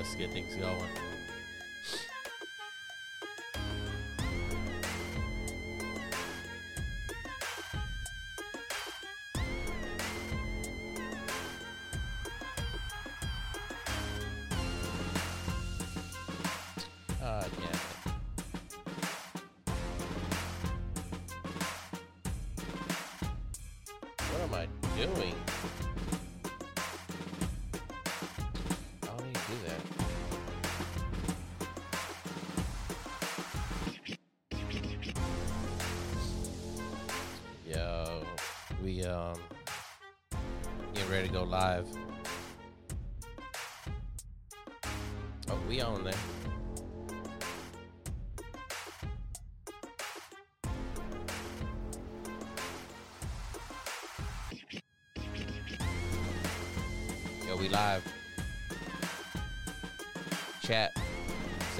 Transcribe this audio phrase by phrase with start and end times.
[0.00, 1.09] let's get things going.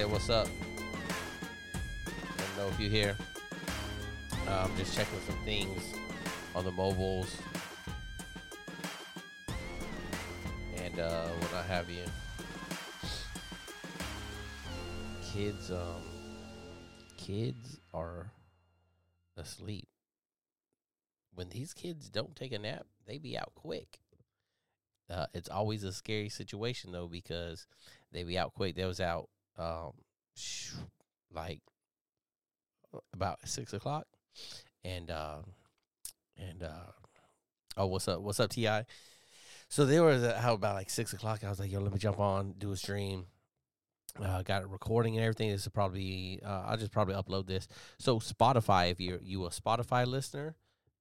[0.00, 0.46] Say what's up.
[2.06, 3.14] Me know if you're here.
[4.48, 5.92] Uh, I'm just checking some things
[6.54, 7.36] on the mobiles.
[10.82, 12.04] And uh what I have you.
[15.34, 16.00] Kids um
[17.18, 18.32] kids are
[19.36, 19.88] asleep.
[21.34, 24.00] When these kids don't take a nap, they be out quick.
[25.10, 27.66] Uh, it's always a scary situation though because
[28.12, 28.76] they be out quick.
[28.76, 29.28] They was out
[29.60, 29.92] um,
[31.32, 31.60] like
[33.12, 34.06] about six o'clock,
[34.84, 35.38] and uh,
[36.38, 36.92] and uh,
[37.76, 38.20] oh, what's up?
[38.20, 38.82] What's up, Ti?
[39.68, 41.44] So they uh, how about like six o'clock.
[41.44, 43.26] I was like, yo, let me jump on, do a stream.
[44.20, 45.50] Uh, got it recording and everything.
[45.50, 47.68] This is probably uh, I'll just probably upload this.
[47.98, 50.56] So Spotify, if you're you a Spotify listener,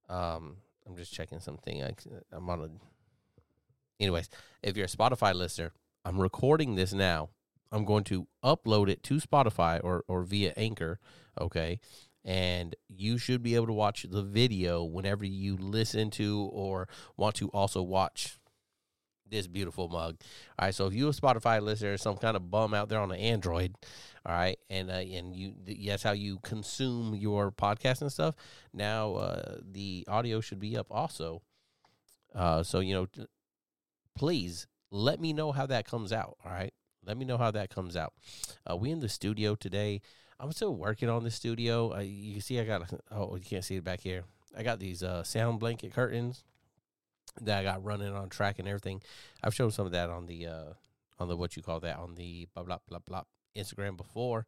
[0.08, 1.82] um, I'm just checking something.
[1.82, 1.94] I,
[2.30, 2.68] I'm on a
[3.98, 4.28] anyways,
[4.62, 5.72] if you're a Spotify listener,
[6.04, 7.30] I'm recording this now.
[7.72, 10.98] I'm going to upload it to Spotify or, or via Anchor,
[11.40, 11.80] okay?
[12.24, 17.36] And you should be able to watch the video whenever you listen to or want
[17.36, 18.38] to also watch
[19.30, 20.16] this beautiful mug.
[20.58, 23.08] All right, so if you a Spotify listener, some kind of bum out there on
[23.08, 23.74] the Android,
[24.26, 25.54] all right, and uh, and you
[25.86, 28.34] that's how you consume your podcast and stuff.
[28.72, 31.42] Now uh, the audio should be up also.
[32.34, 33.06] Uh, so you know,
[34.16, 36.36] please let me know how that comes out.
[36.44, 36.74] All right.
[37.04, 38.12] Let me know how that comes out.
[38.68, 40.00] Uh, we in the studio today.
[40.38, 41.94] I'm still working on the studio.
[41.94, 44.24] Uh, you can see I got, oh, you can't see it back here.
[44.56, 46.44] I got these uh, sound blanket curtains
[47.40, 49.02] that I got running on track and everything.
[49.42, 50.72] I've shown some of that on the, uh,
[51.18, 53.22] on the, what you call that, on the blah, blah, blah, blah
[53.56, 54.46] Instagram before.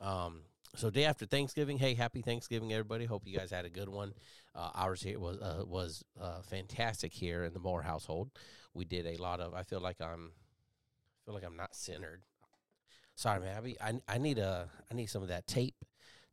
[0.00, 0.42] Um,
[0.74, 3.04] so day after Thanksgiving, hey, happy Thanksgiving, everybody.
[3.04, 4.14] Hope you guys had a good one.
[4.54, 8.30] Uh, ours here was uh, was uh, fantastic here in the Moore household.
[8.74, 9.54] We did a lot of.
[9.54, 10.32] I feel like I'm,
[11.24, 12.22] feel like I'm not centered.
[13.14, 13.56] Sorry, man.
[13.56, 15.76] I, be, I I need a I need some of that tape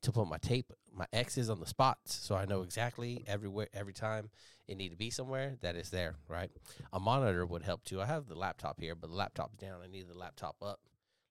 [0.02, 3.94] to put my tape my X's on the spots so I know exactly everywhere every
[3.94, 4.30] time
[4.68, 6.16] it need to be somewhere that it's there.
[6.28, 6.50] Right.
[6.94, 8.02] A monitor would help too.
[8.02, 9.82] I have the laptop here, but the laptop's down.
[9.84, 10.80] I need the laptop up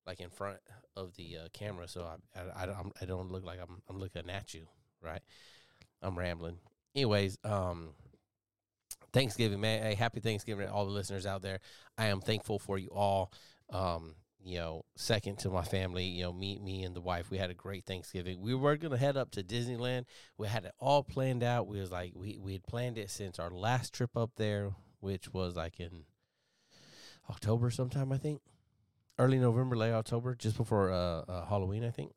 [0.07, 0.59] like in front
[0.97, 2.03] of the uh, camera, so
[2.35, 4.67] I, I, I, don't, I don't look like I'm I'm looking at you,
[5.03, 5.21] right?
[6.03, 6.59] I'm rambling.
[6.95, 7.91] Anyways, um,
[9.13, 9.83] Thanksgiving, man.
[9.83, 11.61] Hey, happy Thanksgiving to all the listeners out there.
[11.97, 13.33] I am thankful for you all.
[13.71, 17.39] Um, you know, second to my family, you know, me, me and the wife, we
[17.39, 18.41] had a great Thanksgiving.
[18.41, 20.05] We were gonna head up to Disneyland.
[20.37, 21.67] We had it all planned out.
[21.67, 24.71] We was like, we we had planned it since our last trip up there,
[25.01, 26.05] which was like in
[27.29, 28.41] October sometime, I think
[29.19, 32.13] early November, late October, just before uh, uh, Halloween, I think.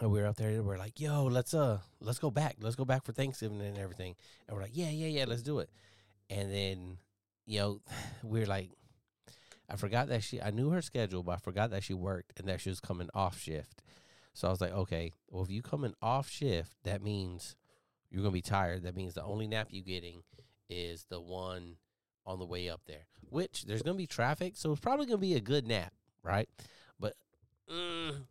[0.00, 0.50] And we were out there.
[0.50, 2.56] and We're like, "Yo, let's uh, let's go back.
[2.60, 4.14] Let's go back for Thanksgiving and everything."
[4.46, 5.70] And we're like, "Yeah, yeah, yeah, let's do it."
[6.30, 6.98] And then,
[7.46, 7.80] you know,
[8.22, 8.70] we are like,
[9.68, 10.40] I forgot that she.
[10.40, 13.08] I knew her schedule, but I forgot that she worked and that she was coming
[13.14, 13.82] off shift.
[14.32, 17.56] So I was like, "Okay, well, if you coming off shift, that means
[18.10, 18.84] you're gonna be tired.
[18.84, 20.22] That means the only nap you're getting
[20.68, 21.78] is the one
[22.24, 23.06] on the way up there.
[23.28, 25.92] Which there's gonna be traffic, so it's probably gonna be a good nap."
[26.26, 26.48] right?
[26.98, 27.14] But
[27.72, 28.24] mm,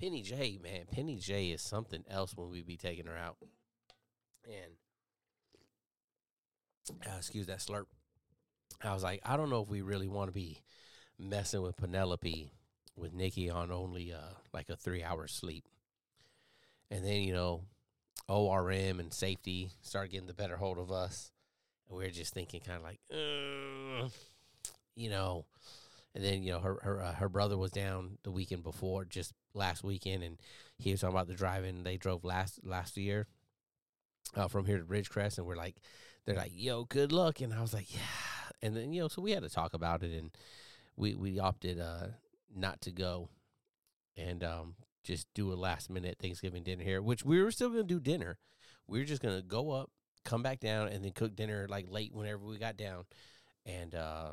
[0.00, 3.36] Penny J, man, Penny J is something else when we be taking her out.
[4.44, 4.72] And
[6.90, 7.86] uh, excuse that slurp.
[8.82, 10.60] I was like, I don't know if we really want to be
[11.18, 12.52] messing with Penelope
[12.96, 15.64] with Nikki on only uh, like a three hour sleep.
[16.90, 17.62] And then, you know,
[18.28, 21.30] ORM and safety start getting the better hold of us.
[21.88, 23.00] And we are just thinking kind of like,
[24.94, 25.46] you know,
[26.14, 29.32] and then you know her her uh, her brother was down the weekend before, just
[29.54, 30.38] last weekend, and
[30.78, 33.26] he was talking about the driving they drove last last year
[34.36, 35.76] uh, from here to Ridgecrest, and we're like,
[36.24, 38.00] they're like, yo, good luck, and I was like, yeah,
[38.62, 40.30] and then you know, so we had to talk about it, and
[40.96, 42.08] we we opted, uh,
[42.54, 43.28] not to go
[44.16, 47.82] and um, just do a last minute Thanksgiving dinner here, which we were still to
[47.82, 48.38] do dinner.
[48.86, 49.90] We were just to go up,
[50.24, 53.04] come back down, and then cook dinner like late whenever we got down.
[53.64, 54.32] And, uh,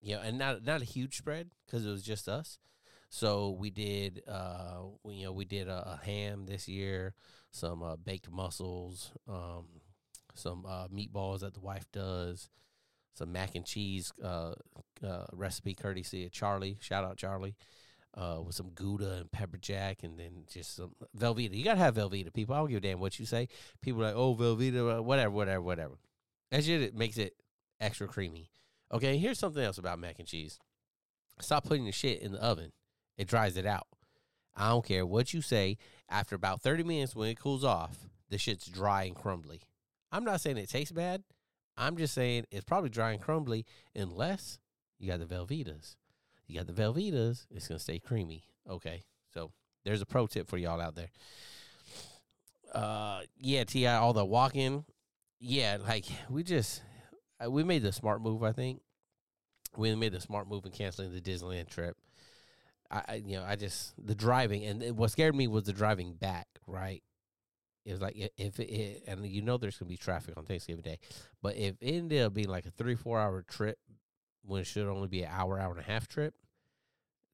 [0.00, 2.58] you know, and not, not a huge spread because it was just us.
[3.10, 7.14] So we did, uh, we, you know, we did a, a ham this year,
[7.50, 9.66] some uh, baked mussels, um,
[10.38, 12.48] some uh, meatballs that the wife does,
[13.14, 14.54] some mac and cheese uh,
[15.06, 16.78] uh, recipe courtesy of Charlie.
[16.80, 17.56] Shout out Charlie.
[18.14, 21.54] Uh, with some Gouda and pepper jack, and then just some Velveeta.
[21.54, 22.54] You gotta have Velveeta, people.
[22.54, 23.48] I don't give a damn what you say.
[23.80, 25.94] People like, oh, Velveeta, uh, whatever, whatever, whatever.
[26.50, 27.34] That shit it makes it
[27.80, 28.50] extra creamy.
[28.92, 30.58] Okay, here's something else about mac and cheese.
[31.40, 32.72] Stop putting the shit in the oven.
[33.16, 33.86] It dries it out.
[34.56, 35.76] I don't care what you say.
[36.08, 39.60] After about 30 minutes, when it cools off, the shit's dry and crumbly.
[40.10, 41.22] I'm not saying it tastes bad.
[41.76, 43.64] I'm just saying it's probably dry and crumbly
[43.94, 44.58] unless
[44.98, 45.96] you got the Velveetas.
[46.46, 48.44] You got the Velveetas, it's gonna stay creamy.
[48.68, 49.52] Okay, so
[49.84, 51.10] there's a pro tip for y'all out there.
[52.74, 54.84] Uh, yeah, Ti, all the walking,
[55.40, 56.82] yeah, like we just
[57.44, 58.42] uh, we made the smart move.
[58.42, 58.80] I think
[59.76, 61.96] we made the smart move in canceling the Disneyland trip.
[62.90, 66.46] I you know, I just the driving and what scared me was the driving back.
[66.66, 67.02] Right,
[67.88, 70.98] it was like if it, and you know there's gonna be traffic on Thanksgiving Day,
[71.42, 73.78] but if it ended up being like a three four hour trip
[74.44, 76.34] when it should only be an hour hour and a half trip,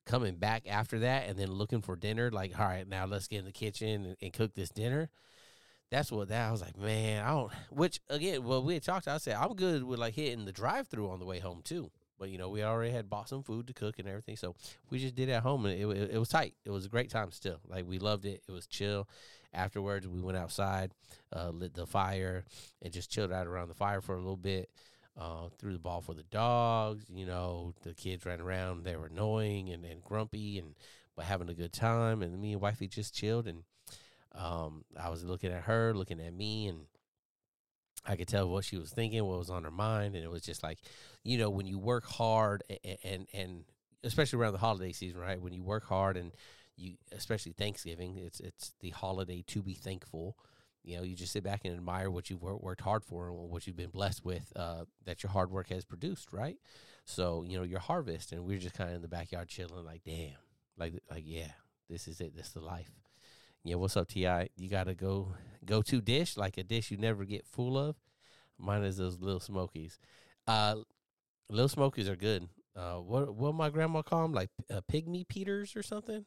[0.07, 3.41] coming back after that and then looking for dinner, like all right now let's get
[3.41, 5.11] in the kitchen and, and cook this dinner.
[5.91, 7.25] That's what that I was like, man.
[7.25, 7.53] I don't.
[7.71, 9.09] Which again, well, we had talked.
[9.09, 11.91] I said I'm good with like hitting the drive through on the way home too.
[12.25, 14.55] But you know, we already had bought some food to cook and everything, so
[14.89, 16.55] we just did it at home, and it, it, it was tight.
[16.65, 17.61] It was a great time still.
[17.69, 18.43] Like we loved it.
[18.49, 19.07] It was chill.
[19.53, 20.93] Afterwards, we went outside,
[21.37, 22.47] uh, lit the fire,
[22.81, 24.71] and just chilled out around the fire for a little bit.
[25.21, 27.05] Uh, threw the ball for the dogs.
[27.15, 28.85] You know, the kids ran around.
[28.85, 30.77] They were annoying and, and grumpy, and
[31.15, 32.23] but having a good time.
[32.23, 33.65] And me and wifey just chilled, and
[34.35, 36.87] um, I was looking at her, looking at me, and
[38.07, 40.43] I could tell what she was thinking, what was on her mind, and it was
[40.43, 40.79] just like,
[41.23, 43.65] you know, when you work hard and and, and
[44.03, 45.41] especially around the holiday season, right?
[45.41, 46.33] When you work hard and
[46.77, 48.17] you especially Thanksgiving.
[48.19, 50.37] It's it's the holiday to be thankful.
[50.83, 53.67] You know, you just sit back and admire what you've worked hard for and what
[53.67, 56.59] you've been blessed with uh, that your hard work has produced, right?
[57.05, 60.03] So you know your harvest, and we're just kind of in the backyard chilling, like
[60.05, 60.37] damn,
[60.77, 61.53] like like yeah,
[61.89, 62.91] this is it, this is the life.
[63.67, 64.21] Yeah, what's up, Ti?
[64.57, 65.29] You gotta go
[65.65, 67.97] go to dish like a dish you never get full of.
[68.59, 69.99] Mine is those little smokies.
[70.47, 70.77] Uh,
[71.49, 72.47] little smokies are good.
[72.77, 74.35] Uh, what what my grandma call them?
[74.35, 76.27] Like uh, pygmy Peters or something.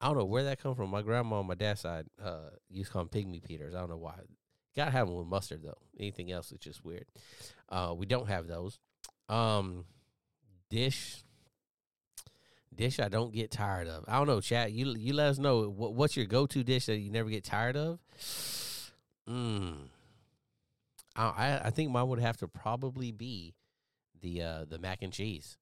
[0.00, 0.90] I don't know where that come from.
[0.90, 3.74] My grandma on my dad's side uh, used to call them pygmy Peters.
[3.74, 4.14] I don't know why.
[4.76, 5.78] Gotta have them with mustard though.
[5.98, 7.06] Anything else is just weird.
[7.68, 8.78] Uh, we don't have those.
[9.28, 9.86] Um,
[10.70, 11.24] dish,
[12.80, 12.98] dish.
[12.98, 14.04] I don't get tired of.
[14.08, 14.72] I don't know, chat.
[14.72, 17.44] You you let us know what, what's your go to dish that you never get
[17.44, 18.00] tired of.
[19.28, 19.72] Hmm.
[21.14, 23.54] I I think mine would have to probably be
[24.20, 25.58] the uh the mac and cheese.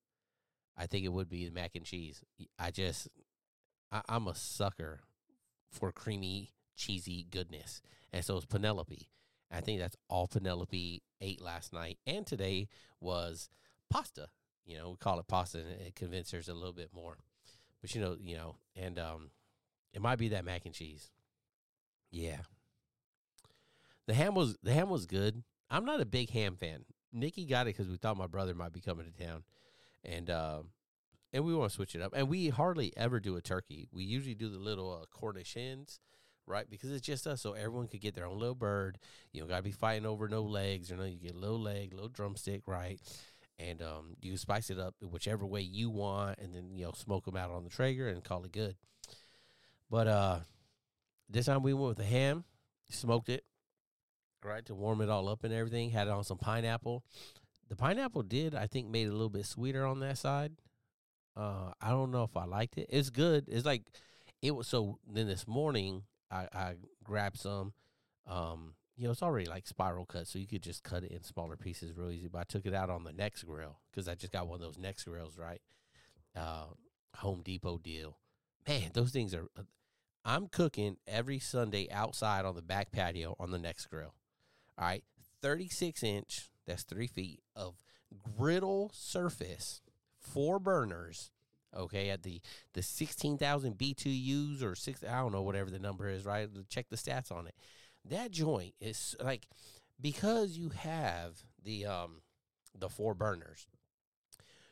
[0.76, 2.22] I think it would be the mac and cheese.
[2.58, 3.08] I just
[3.90, 5.00] I, I'm a sucker
[5.70, 7.82] for creamy, cheesy goodness.
[8.12, 9.08] And so is Penelope.
[9.50, 12.68] I think that's all Penelope ate last night and today
[13.00, 13.48] was
[13.90, 14.28] pasta.
[14.68, 17.16] You know, we call it pasta and it convinces a little bit more.
[17.80, 19.30] But you know, you know, and um
[19.92, 21.10] it might be that mac and cheese.
[22.10, 22.38] Yeah.
[24.06, 25.42] The ham was the ham was good.
[25.70, 26.84] I'm not a big ham fan.
[27.12, 29.44] Nikki got it because we thought my brother might be coming to town,
[30.04, 30.70] and um,
[31.32, 32.12] and we want to switch it up.
[32.14, 33.88] And we hardly ever do a turkey.
[33.92, 36.00] We usually do the little uh, Cornish hens,
[36.46, 36.68] right?
[36.68, 38.98] Because it's just us, so everyone could get their own little bird.
[39.32, 41.04] You don't got to be fighting over no legs or no.
[41.04, 43.00] You get a little leg, little drumstick, right?
[43.58, 47.24] And um, you spice it up whichever way you want, and then you know smoke
[47.24, 48.76] them out on the Traeger and call it good.
[49.90, 50.38] But uh,
[51.28, 52.44] this time we went with the ham,
[52.88, 53.44] smoked it,
[54.44, 55.90] right, to warm it all up and everything.
[55.90, 57.02] Had it on some pineapple.
[57.68, 60.52] The pineapple did, I think, made it a little bit sweeter on that side.
[61.36, 62.86] Uh, I don't know if I liked it.
[62.90, 63.44] It's good.
[63.48, 63.82] It's like
[64.40, 64.68] it was.
[64.68, 66.74] So then this morning, I, I
[67.04, 67.72] grabbed some.
[68.26, 71.22] Um, you know, it's already like spiral cut, so you could just cut it in
[71.22, 72.26] smaller pieces real easy.
[72.26, 74.76] But I took it out on the Nexgrill because I just got one of those
[74.76, 75.62] Nexgrills, right?
[76.36, 76.64] Uh,
[77.18, 78.18] Home Depot deal.
[78.66, 79.46] Man, those things are.
[79.56, 79.62] Uh,
[80.24, 84.12] I'm cooking every Sunday outside on the back patio on the Nexgrill.
[84.76, 85.04] All right,
[85.42, 86.50] 36 inch.
[86.66, 87.76] That's three feet of
[88.36, 89.80] griddle surface
[90.20, 91.30] four burners.
[91.76, 92.40] Okay, at the
[92.72, 96.24] the sixteen thousand BTUs or six, I don't know whatever the number is.
[96.24, 97.54] Right, check the stats on it.
[98.10, 99.46] That joint is like
[100.00, 102.22] because you have the um
[102.78, 103.66] the four burners,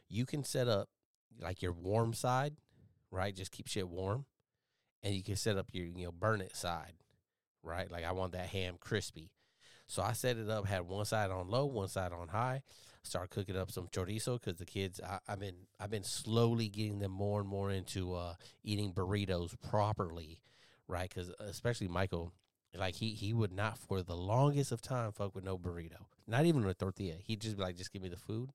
[0.09, 0.89] you can set up
[1.41, 2.57] like your warm side
[3.11, 3.35] right?
[3.35, 4.27] Just keep shit warm,
[5.03, 6.95] and you can set up your you know burn it side,
[7.63, 7.91] right?
[7.91, 9.31] Like I want that ham crispy.
[9.89, 12.63] So I set it up, had one side on low, one side on high.
[13.05, 16.99] Start cooking up some chorizo because the kids, I, have been, I've been slowly getting
[16.99, 20.41] them more and more into uh, eating burritos properly,
[20.89, 21.09] right?
[21.09, 22.33] Because especially Michael,
[22.79, 26.45] like he he would not for the longest of time fuck with no burrito, not
[26.47, 27.15] even a tortilla.
[27.23, 28.51] He'd just be like, just give me the food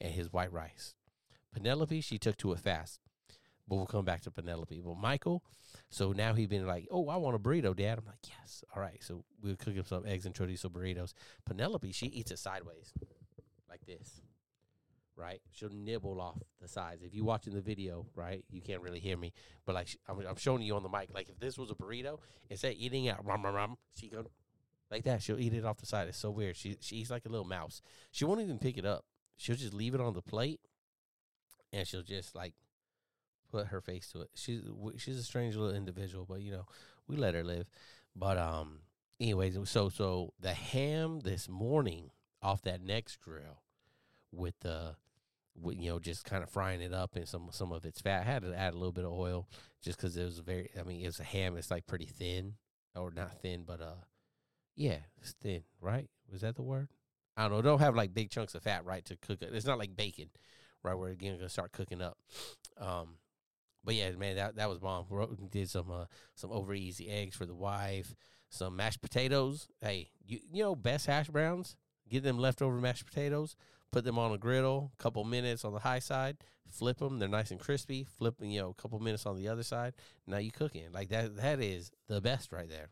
[0.00, 0.94] and his white rice.
[1.52, 3.00] Penelope, she took to it fast.
[3.68, 4.80] But we'll come back to Penelope.
[4.84, 5.44] But Michael,
[5.88, 7.98] so now he's been like, oh, I want a burrito, Dad.
[7.98, 8.64] I'm like, yes.
[8.74, 8.98] All right.
[9.00, 11.12] So we'll cook him some eggs and chorizo burritos.
[11.46, 12.92] Penelope, she eats it sideways,
[13.70, 14.20] like this,
[15.16, 15.40] right?
[15.50, 17.02] She'll nibble off the sides.
[17.02, 19.32] If you're watching the video, right, you can't really hear me,
[19.66, 21.10] but like I'm, I'm showing you on the mic.
[21.14, 22.18] Like if this was a burrito,
[22.50, 24.24] instead of eating out, rum, rum, rum, she go
[24.90, 25.22] like that.
[25.22, 26.08] She'll eat it off the side.
[26.08, 26.56] It's so weird.
[26.56, 27.82] She she eats like a little mouse.
[28.10, 29.04] She won't even pick it up.
[29.36, 30.60] She'll just leave it on the plate,
[31.72, 32.54] and she'll just like
[33.50, 34.30] put her face to it.
[34.34, 34.62] She's
[34.98, 36.66] she's a strange little individual, but you know
[37.08, 37.66] we let her live.
[38.14, 38.80] But um,
[39.20, 42.10] anyways, so so the ham this morning
[42.42, 43.62] off that Nexgrill
[44.32, 44.96] with the
[45.60, 48.22] with, you know just kind of frying it up and some some of its fat.
[48.22, 49.48] I had to add a little bit of oil
[49.82, 50.70] just because it was very.
[50.78, 51.56] I mean, it's a ham.
[51.56, 52.54] It's like pretty thin
[52.94, 54.04] or not thin, but uh,
[54.74, 55.62] yeah, it's thin.
[55.80, 56.08] Right?
[56.30, 56.88] Was that the word?
[57.36, 57.62] I don't know.
[57.62, 59.50] Don't have like big chunks of fat, right, to cook it.
[59.52, 60.30] It's not like bacon,
[60.82, 60.94] right?
[60.94, 62.18] Where again gonna start cooking up.
[62.78, 63.16] Um,
[63.84, 65.06] but yeah, man, that that was bomb.
[65.10, 68.14] We did some uh, some over easy eggs for the wife,
[68.48, 69.68] some mashed potatoes.
[69.80, 71.76] Hey, you you know best hash browns.
[72.08, 73.56] Get them leftover mashed potatoes.
[73.92, 76.38] Put them on a griddle, couple minutes on the high side.
[76.70, 78.04] Flip them; they're nice and crispy.
[78.04, 79.92] Flip, you know, a couple minutes on the other side.
[80.26, 81.36] Now you cooking like that.
[81.36, 82.88] That is the best right there,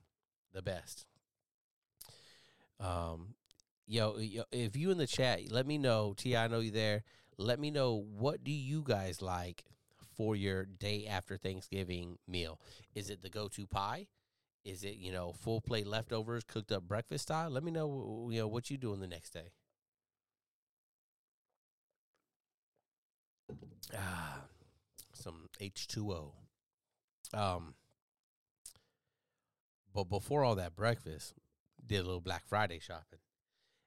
[0.53, 1.07] the best.
[2.79, 3.35] Um,
[3.87, 6.15] yo, yo if you in the chat, let me know.
[6.17, 7.03] T, I know you there.
[7.39, 9.65] Let me know what do you guys like
[10.15, 12.61] for your day after Thanksgiving meal?
[12.95, 14.09] Is it the go-to pie?
[14.67, 17.49] Is it you know full plate leftovers cooked up breakfast style?
[17.49, 19.53] Let me know you know what you doing the next day.
[23.97, 24.43] Ah,
[25.13, 26.35] some H two O.
[27.33, 27.75] Um,
[29.95, 31.35] but before all that breakfast,
[31.85, 33.19] did a little Black Friday shopping.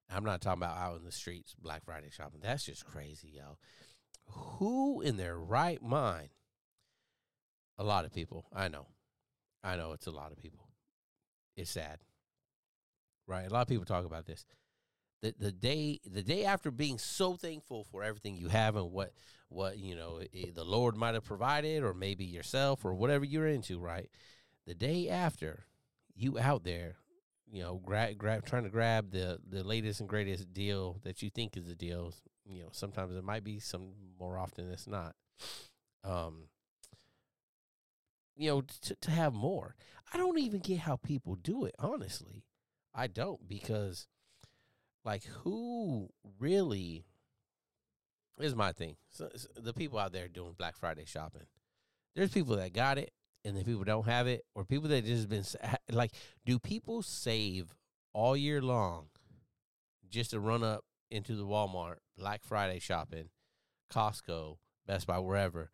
[0.10, 2.42] I'm not talking about out in the streets Black Friday shopping.
[2.42, 3.58] That's just crazy, yo
[4.28, 6.30] who in their right mind?
[7.78, 8.46] A lot of people.
[8.54, 8.88] I know.
[9.64, 10.68] I know it's a lot of people.
[11.56, 12.00] It's sad.
[13.28, 13.48] Right?
[13.48, 14.46] A lot of people talk about this.
[15.24, 19.14] The the day the day after being so thankful for everything you have and what
[19.50, 20.22] what you know
[20.54, 24.10] the Lord might have provided or maybe yourself or whatever you're into, right?
[24.68, 25.66] The day after
[26.16, 26.98] you out there
[27.52, 31.30] you know, grab, grab, trying to grab the the latest and greatest deal that you
[31.30, 32.12] think is a deal
[32.46, 35.16] you know, sometimes it might be some more often it's not.
[36.04, 36.48] Um,
[38.36, 39.76] you know, to to have more.
[40.14, 42.44] I don't even get how people do it, honestly.
[42.94, 44.08] I don't because
[45.06, 47.06] like who really
[48.40, 48.96] is my thing.
[49.12, 51.48] So, so the people out there doing Black Friday shopping.
[52.16, 53.12] There's people that got it
[53.46, 55.44] and then people don't have it or people that just been
[55.92, 56.12] like
[56.46, 57.76] do people save
[58.14, 59.08] all year long
[60.10, 63.30] just to run up into the Walmart Black Friday shopping,
[63.92, 64.58] Costco,
[64.88, 65.72] Best Buy, wherever,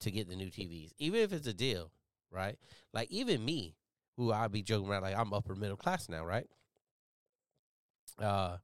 [0.00, 1.92] to get the new TVs, even if it's a deal,
[2.30, 2.56] right?
[2.92, 3.76] Like even me,
[4.16, 6.46] who I'd be joking around like I'm upper middle class now, right?
[8.20, 8.56] Uh,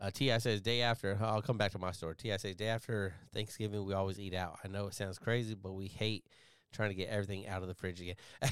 [0.00, 1.18] uh, Ti says day after.
[1.20, 2.14] I'll come back to my story.
[2.16, 4.58] Ti says day after Thanksgiving we always eat out.
[4.64, 6.24] I know it sounds crazy, but we hate
[6.72, 8.16] trying to get everything out of the fridge again.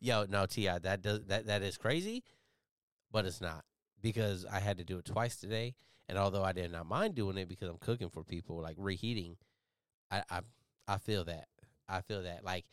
[0.00, 2.24] Yo, no, Ti, that does that that is crazy,
[3.12, 3.64] but it's not
[4.00, 5.74] because I had to do it twice today.
[6.08, 9.36] And although I did not mind doing it because I'm cooking for people, like reheating,
[10.10, 10.40] I I,
[10.88, 11.46] I feel that.
[11.88, 12.64] I feel that like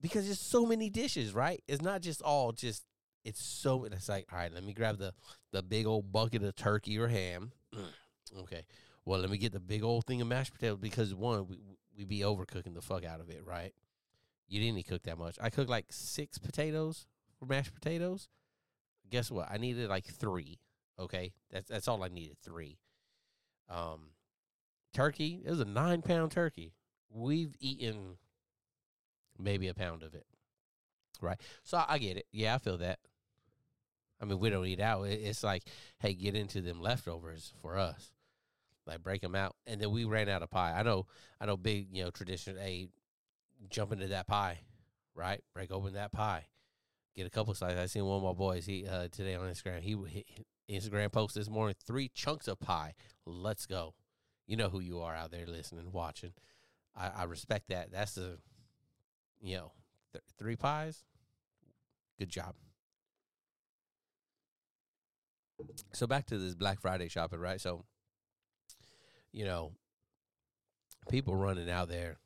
[0.00, 1.62] because there's so many dishes, right?
[1.68, 2.84] It's not just all just
[3.24, 5.12] it's so it's like, all right, let me grab the
[5.52, 7.52] the big old bucket of turkey or ham.
[8.40, 8.64] okay.
[9.04, 11.58] Well, let me get the big old thing of mashed potatoes because one, we
[11.96, 13.72] we be overcooking the fuck out of it, right?
[14.46, 15.36] You didn't cook that much.
[15.40, 17.06] I cooked like six potatoes
[17.38, 18.28] for mashed potatoes
[19.10, 19.48] guess what?
[19.50, 20.58] I needed like three.
[20.98, 22.36] Okay, that's that's all I needed.
[22.42, 22.78] Three.
[23.68, 24.10] Um,
[24.92, 25.42] turkey.
[25.44, 26.72] It was a nine pound turkey.
[27.10, 28.18] We've eaten
[29.38, 30.26] maybe a pound of it.
[31.20, 31.40] Right.
[31.64, 32.26] So I get it.
[32.32, 32.98] Yeah, I feel that.
[34.20, 35.02] I mean, we don't eat out.
[35.04, 35.62] It's like,
[36.00, 38.12] hey, get into them leftovers for us.
[38.86, 40.74] Like break them out, and then we ran out of pie.
[40.74, 41.06] I know,
[41.40, 42.56] I know, big you know tradition.
[42.56, 42.88] Hey,
[43.68, 44.60] jump into that pie,
[45.14, 45.42] right?
[45.54, 46.46] Break open that pie
[47.18, 47.78] get a couple slices.
[47.78, 49.80] I seen one of my boys he uh, today on Instagram.
[49.80, 50.24] He, he
[50.78, 52.94] Instagram post this morning three chunks of pie.
[53.26, 53.94] Let's go.
[54.46, 56.32] You know who you are out there listening, watching.
[56.96, 57.90] I, I respect that.
[57.90, 58.38] That's the,
[59.40, 59.72] you know,
[60.12, 61.04] th- three pies.
[62.18, 62.54] Good job.
[65.92, 67.60] So back to this Black Friday shopping, right?
[67.60, 67.84] So,
[69.32, 69.72] you know,
[71.08, 72.18] people running out there,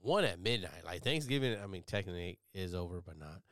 [0.00, 0.84] one at midnight.
[0.84, 3.42] Like Thanksgiving, I mean, technically is over, but not.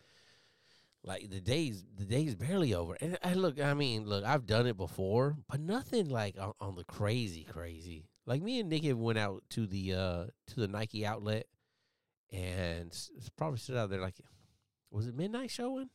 [1.05, 2.97] Like the days, the day's barely over.
[3.01, 6.75] And I look, I mean, look, I've done it before, but nothing like on, on
[6.75, 8.09] the crazy, crazy.
[8.27, 11.47] Like me and Nikki went out to the uh to the Nike outlet,
[12.33, 12.97] and
[13.37, 14.17] probably stood out there like,
[14.91, 15.91] was it midnight showing?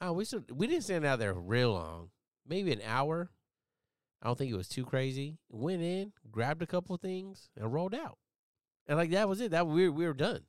[0.00, 2.10] Oh, we stood, we didn't stand out there real long,
[2.46, 3.30] maybe an hour.
[4.22, 5.38] I don't think it was too crazy.
[5.50, 8.18] Went in, grabbed a couple things, and rolled out.
[8.86, 9.50] And like that was it.
[9.52, 10.40] That we were, we were done.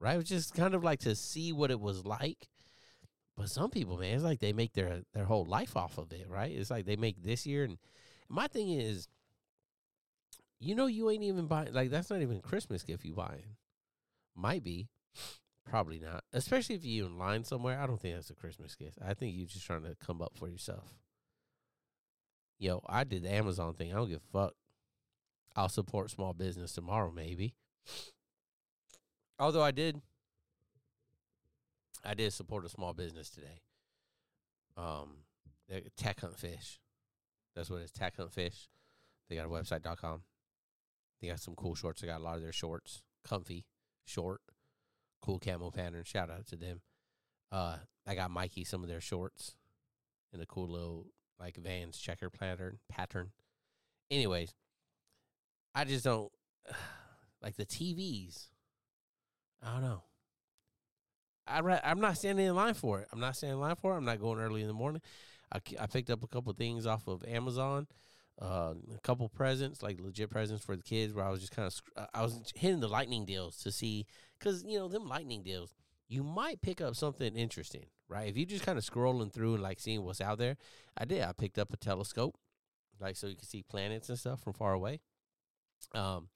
[0.00, 0.14] Right?
[0.14, 2.48] It was just kind of like to see what it was like
[3.40, 6.26] but some people, man, it's like they make their their whole life off of it,
[6.28, 6.52] right?
[6.52, 7.78] It's like they make this year, and
[8.28, 9.08] my thing is,
[10.58, 13.56] you know, you ain't even buying like that's not even a Christmas gift you buying.
[14.36, 14.88] Might be,
[15.68, 16.24] probably not.
[16.32, 17.78] Especially if you're in line somewhere.
[17.78, 18.98] I don't think that's a Christmas gift.
[19.04, 20.94] I think you're just trying to come up for yourself.
[22.58, 23.92] Yo, I did the Amazon thing.
[23.92, 24.54] I don't give a fuck.
[25.56, 27.54] I'll support small business tomorrow, maybe.
[29.38, 30.00] Although I did
[32.04, 33.60] I did support a small business today.
[34.76, 35.24] Um,
[35.96, 36.80] Tech Hunt Fish.
[37.54, 37.90] That's what it is.
[37.90, 38.68] Tech Hunt Fish.
[39.28, 40.22] They got a website.com.
[41.20, 42.00] They got some cool shorts.
[42.00, 43.02] They got a lot of their shorts.
[43.26, 43.66] Comfy,
[44.04, 44.40] short,
[45.20, 46.04] cool camo pattern.
[46.04, 46.80] Shout out to them.
[47.52, 47.76] Uh,
[48.06, 49.54] I got Mikey some of their shorts
[50.32, 51.06] in a cool little
[51.38, 53.30] like Vans checker pattern pattern.
[54.10, 54.54] Anyways,
[55.74, 56.30] I just don't
[57.42, 58.48] like the TVs.
[59.62, 60.02] I don't know.
[61.46, 63.08] I I'm not standing in line for it.
[63.12, 63.96] I'm not standing in line for it.
[63.96, 65.02] I'm not going early in the morning.
[65.52, 67.88] I, I picked up a couple things off of Amazon,
[68.40, 71.12] uh, a couple presents, like legit presents for the kids.
[71.12, 74.06] Where I was just kind of I was hitting the lightning deals to see,
[74.38, 75.74] because you know them lightning deals,
[76.08, 78.28] you might pick up something interesting, right?
[78.28, 80.56] If you just kind of scrolling through and like seeing what's out there,
[80.96, 81.22] I did.
[81.22, 82.36] I picked up a telescope,
[82.98, 85.00] like so you can see planets and stuff from far away.
[85.94, 86.28] Um,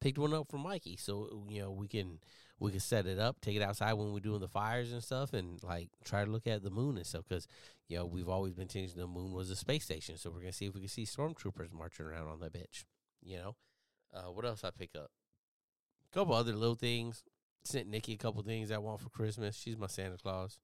[0.00, 2.18] picked one up for Mikey, so you know we can
[2.58, 5.34] we can set it up, take it outside when we're doing the fires and stuff,
[5.34, 7.24] and like try to look at the moon and stuff.
[7.28, 7.46] Because
[7.88, 10.52] you know we've always been thinking the moon was a space station, so we're gonna
[10.52, 12.84] see if we can see stormtroopers marching around on that bitch.
[13.22, 13.56] You know,
[14.14, 15.10] uh, what else I pick up?
[16.10, 17.22] A couple other little things.
[17.64, 19.56] Sent Nikki a couple things I want for Christmas.
[19.56, 20.60] She's my Santa Claus,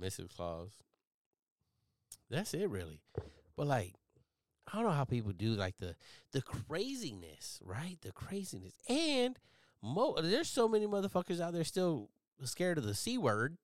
[0.00, 0.34] Mrs.
[0.34, 0.70] Claus.
[2.30, 3.02] That's it, really.
[3.56, 3.92] But like,
[4.72, 5.94] I don't know how people do like the
[6.32, 7.98] the craziness, right?
[8.00, 9.38] The craziness, and
[9.82, 12.08] Mo, there's so many motherfuckers out there still
[12.44, 13.56] scared of the c word.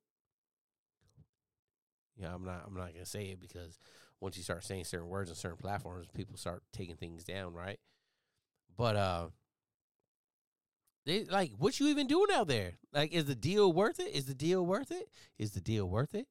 [2.16, 2.64] Yeah, I'm not.
[2.66, 3.78] I'm not gonna say it because
[4.20, 7.78] once you start saying certain words on certain platforms, people start taking things down, right?
[8.76, 9.28] But uh,
[11.07, 12.72] they like what you even doing out there?
[12.92, 14.14] Like, is the deal worth it?
[14.14, 15.09] Is the deal worth it?
[15.38, 16.26] Is the deal worth it?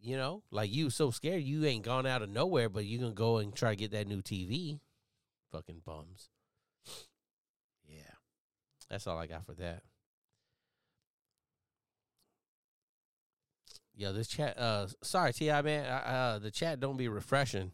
[0.00, 3.12] You know, like you so scared you ain't gone out of nowhere, but you gonna
[3.12, 4.80] go and try to get that new TV.
[5.52, 6.30] Fucking bums.
[8.92, 9.84] That's all I got for that.
[13.96, 14.58] Yeah, this chat.
[14.58, 15.86] Uh, sorry, Ti man.
[15.86, 17.72] uh, the chat don't be refreshing.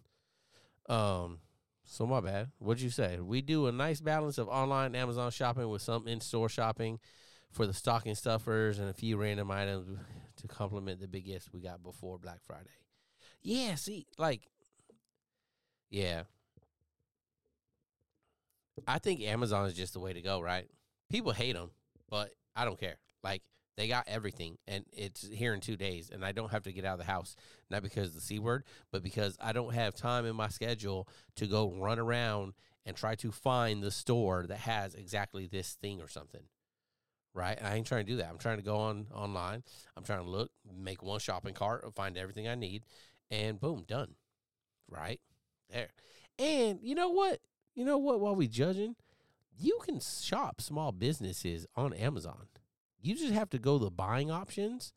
[0.88, 1.40] Um,
[1.84, 2.52] so my bad.
[2.60, 3.18] What'd you say?
[3.18, 7.00] We do a nice balance of online Amazon shopping with some in-store shopping
[7.50, 9.98] for the stocking stuffers and a few random items
[10.36, 12.70] to complement the big gifts we got before Black Friday.
[13.42, 14.42] Yeah, see, like,
[15.90, 16.22] yeah.
[18.86, 20.68] I think Amazon is just the way to go, right?
[21.10, 21.70] People hate them,
[22.08, 22.96] but I don't care.
[23.22, 23.42] Like
[23.76, 26.84] they got everything, and it's here in two days, and I don't have to get
[26.84, 27.36] out of the house.
[27.70, 31.08] Not because of the c word, but because I don't have time in my schedule
[31.36, 36.00] to go run around and try to find the store that has exactly this thing
[36.00, 36.42] or something.
[37.34, 37.58] Right?
[37.62, 38.28] I ain't trying to do that.
[38.28, 39.62] I'm trying to go on online.
[39.96, 42.82] I'm trying to look, make one shopping cart, find everything I need,
[43.30, 44.14] and boom, done.
[44.90, 45.20] Right
[45.70, 45.90] there.
[46.38, 47.40] And you know what?
[47.74, 48.18] You know what?
[48.18, 48.96] While we judging,
[49.58, 52.46] you can shop small businesses on Amazon.
[53.00, 54.92] You just have to go the buying options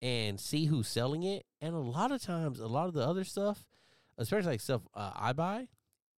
[0.00, 1.44] and see who's selling it.
[1.60, 3.64] And a lot of times, a lot of the other stuff,
[4.16, 5.68] especially like stuff uh, I buy,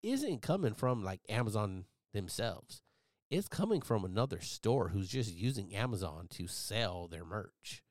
[0.03, 2.81] isn't coming from like Amazon themselves.
[3.29, 7.81] It's coming from another store who's just using Amazon to sell their merch.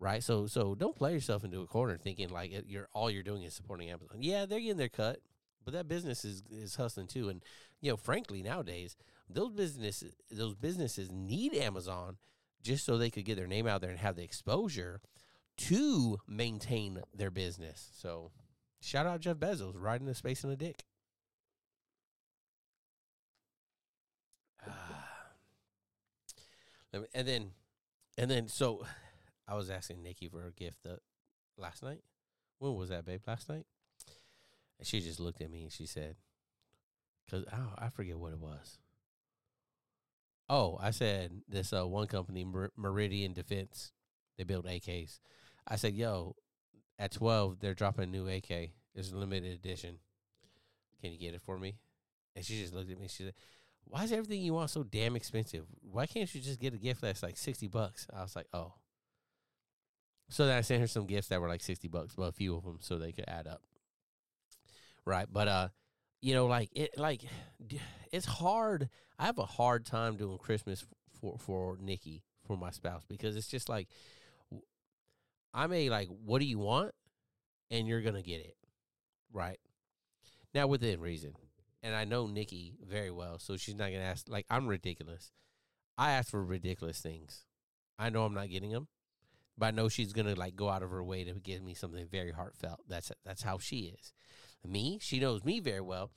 [0.00, 0.22] Right?
[0.22, 3.54] So so don't play yourself into a corner thinking like you're all you're doing is
[3.54, 4.18] supporting Amazon.
[4.20, 5.20] Yeah, they're getting their cut
[5.68, 7.28] but that business is is hustling too.
[7.28, 7.42] And
[7.82, 8.96] you know, frankly, nowadays
[9.28, 12.16] those businesses those businesses need Amazon
[12.62, 15.02] just so they could get their name out there and have the exposure
[15.58, 17.90] to maintain their business.
[18.00, 18.30] So,
[18.80, 20.84] shout out Jeff Bezos riding the space in the dick.
[27.14, 27.50] And then,
[28.16, 28.86] and then, so
[29.46, 31.00] I was asking Nikki for a gift the,
[31.58, 32.00] last night.
[32.58, 33.20] When was that, babe?
[33.26, 33.66] Last night.
[34.78, 36.16] And she just looked at me and she said,
[37.30, 38.78] "Cause oh, I forget what it was."
[40.48, 43.92] Oh, I said this uh, one company, Mer- Meridian Defense,
[44.36, 45.20] they build AKs.
[45.66, 46.36] I said, "Yo,
[46.98, 48.70] at twelve, they're dropping a new AK.
[48.94, 49.98] It's a limited edition.
[51.00, 51.76] Can you get it for me?"
[52.36, 53.08] And she just looked at me.
[53.08, 53.34] She said,
[53.84, 55.66] "Why is everything you want so damn expensive?
[55.82, 58.74] Why can't you just get a gift that's like sixty bucks?" I was like, "Oh."
[60.30, 62.54] So then I sent her some gifts that were like sixty bucks, but a few
[62.54, 63.62] of them so they could add up.
[65.08, 65.68] Right, but uh,
[66.20, 67.22] you know, like it, like
[68.12, 68.90] it's hard.
[69.18, 70.84] I have a hard time doing Christmas
[71.18, 73.88] for for Nikki for my spouse because it's just like
[74.50, 74.66] w-
[75.54, 76.92] I may like, what do you want,
[77.70, 78.54] and you're gonna get it,
[79.32, 79.58] right?
[80.54, 81.32] Now within reason,
[81.82, 84.28] and I know Nikki very well, so she's not gonna ask.
[84.28, 85.32] Like I'm ridiculous.
[85.96, 87.46] I ask for ridiculous things.
[87.98, 88.88] I know I'm not getting them,
[89.56, 92.06] but I know she's gonna like go out of her way to give me something
[92.08, 92.80] very heartfelt.
[92.86, 94.12] That's that's how she is.
[94.66, 96.10] Me, she knows me very well,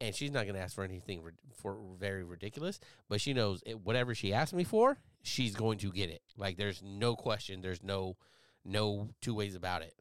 [0.00, 1.22] and she's not gonna ask for anything
[1.54, 2.80] for very ridiculous.
[3.08, 6.22] But she knows it, whatever she asks me for, she's going to get it.
[6.36, 7.60] Like there's no question.
[7.60, 8.16] There's no
[8.64, 9.94] no two ways about it.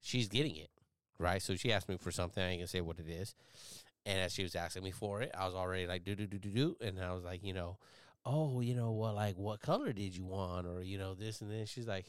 [0.00, 0.70] She's getting it
[1.18, 1.42] right.
[1.42, 2.42] So she asked me for something.
[2.42, 3.34] I ain't gonna say what it is.
[4.04, 6.38] And as she was asking me for it, I was already like do do do
[6.38, 7.78] do do, and I was like, you know,
[8.24, 11.50] oh, you know, well, like what color did you want, or you know, this and
[11.50, 12.06] then she's like,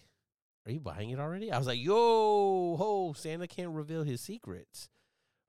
[0.66, 1.52] are you buying it already?
[1.52, 4.90] I was like, yo, ho, Santa can't reveal his secrets,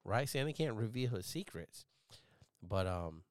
[0.08, 0.28] right?
[0.28, 1.84] Santa can't reveal his secrets,
[2.62, 3.22] but um,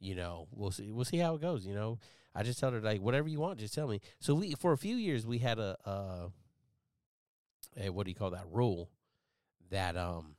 [0.00, 1.64] you know, we'll see, we'll see how it goes.
[1.66, 1.98] You know,
[2.34, 4.00] I just tell her like whatever you want, just tell me.
[4.18, 6.28] So we for a few years we had a uh,
[7.80, 8.90] a what do you call that rule
[9.70, 10.36] that um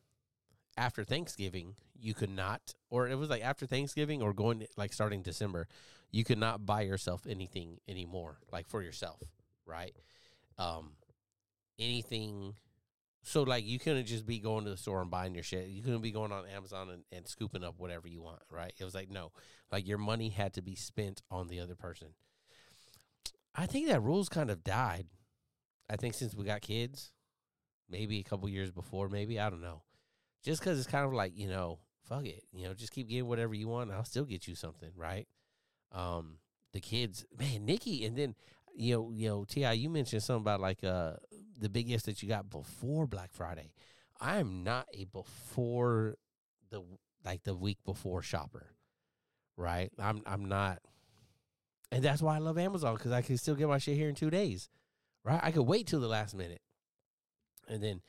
[0.78, 5.22] after Thanksgiving, you could not, or it was like after Thanksgiving or going like starting
[5.22, 5.68] December,
[6.12, 9.22] you could not buy yourself anything anymore, like for yourself,
[9.66, 9.96] right?
[10.58, 10.92] Um,
[11.80, 12.56] anything.
[13.24, 15.68] So like you couldn't just be going to the store and buying your shit.
[15.68, 18.74] You couldn't be going on Amazon and, and scooping up whatever you want, right?
[18.78, 19.32] It was like no,
[19.72, 22.10] like your money had to be spent on the other person.
[23.56, 25.08] I think that rule's kind of died.
[25.90, 27.12] I think since we got kids,
[27.90, 29.84] maybe a couple years before, maybe I don't know
[30.44, 33.28] just because it's kind of like you know fuck it you know just keep getting
[33.28, 35.28] whatever you want i'll still get you something right
[35.94, 36.38] um
[36.74, 38.36] the kids man nikki and then
[38.76, 41.14] you know you know ti you mentioned something about like uh
[41.64, 43.72] the big gifts that you got before black friday
[44.20, 46.16] i am not a before
[46.70, 46.82] the
[47.26, 48.68] like the week before shopper
[49.58, 50.80] right i'm i'm not
[51.92, 54.16] and that's why i love amazon because i can still get my shit here in
[54.16, 54.70] two days
[55.24, 56.62] right i could wait till the last minute
[57.68, 58.02] and then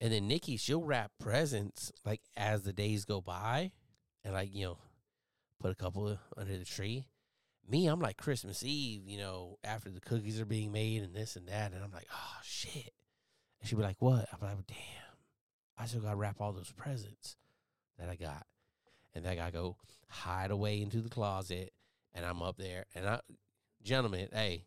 [0.00, 3.72] and then Nikki, she'll wrap presents like as the days go by,
[4.24, 4.78] and like you know,
[5.60, 7.06] put a couple under the tree.
[7.68, 11.36] Me, I'm like Christmas Eve, you know, after the cookies are being made and this
[11.36, 12.92] and that, and I'm like, oh shit.
[13.60, 14.28] And she'd be like, what?
[14.32, 14.76] I'm like, damn,
[15.78, 17.36] I still gotta wrap all those presents
[17.98, 18.46] that I got,
[19.14, 19.76] and then I go
[20.08, 21.72] hide away into the closet,
[22.12, 23.20] and I'm up there, and I,
[23.82, 24.66] gentlemen, hey,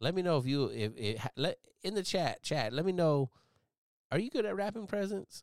[0.00, 2.72] let me know if you if it let in the chat chat.
[2.72, 3.30] Let me know
[4.12, 5.42] are you good at wrapping presents?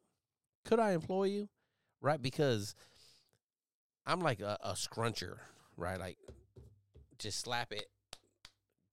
[0.65, 1.49] Could I employ you?
[2.01, 2.21] Right?
[2.21, 2.75] Because
[4.05, 5.37] I'm like a, a scruncher,
[5.75, 5.99] right?
[5.99, 6.17] Like
[7.23, 7.87] just slap it,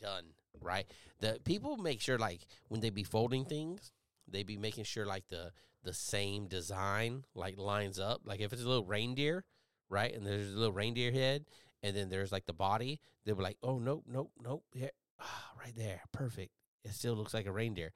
[0.00, 0.24] done.
[0.60, 0.86] Right?
[1.20, 3.92] The people make sure like when they be folding things,
[4.28, 8.22] they be making sure like the the same design like lines up.
[8.24, 9.44] Like if it's a little reindeer,
[9.88, 10.14] right?
[10.14, 11.44] And there's a little reindeer head,
[11.82, 14.64] and then there's like the body, they were like, oh nope, nope, nope.
[14.74, 14.88] Yeah,
[15.20, 16.00] ah, right there.
[16.12, 16.52] Perfect.
[16.84, 17.92] It still looks like a reindeer.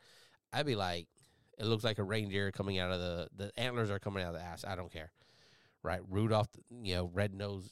[0.52, 1.08] I'd be like,
[1.58, 4.40] it looks like a reindeer coming out of the the antlers are coming out of
[4.40, 4.64] the ass.
[4.66, 5.12] I don't care,
[5.82, 6.00] right?
[6.08, 6.48] Rudolph,
[6.82, 7.70] you know, red nose,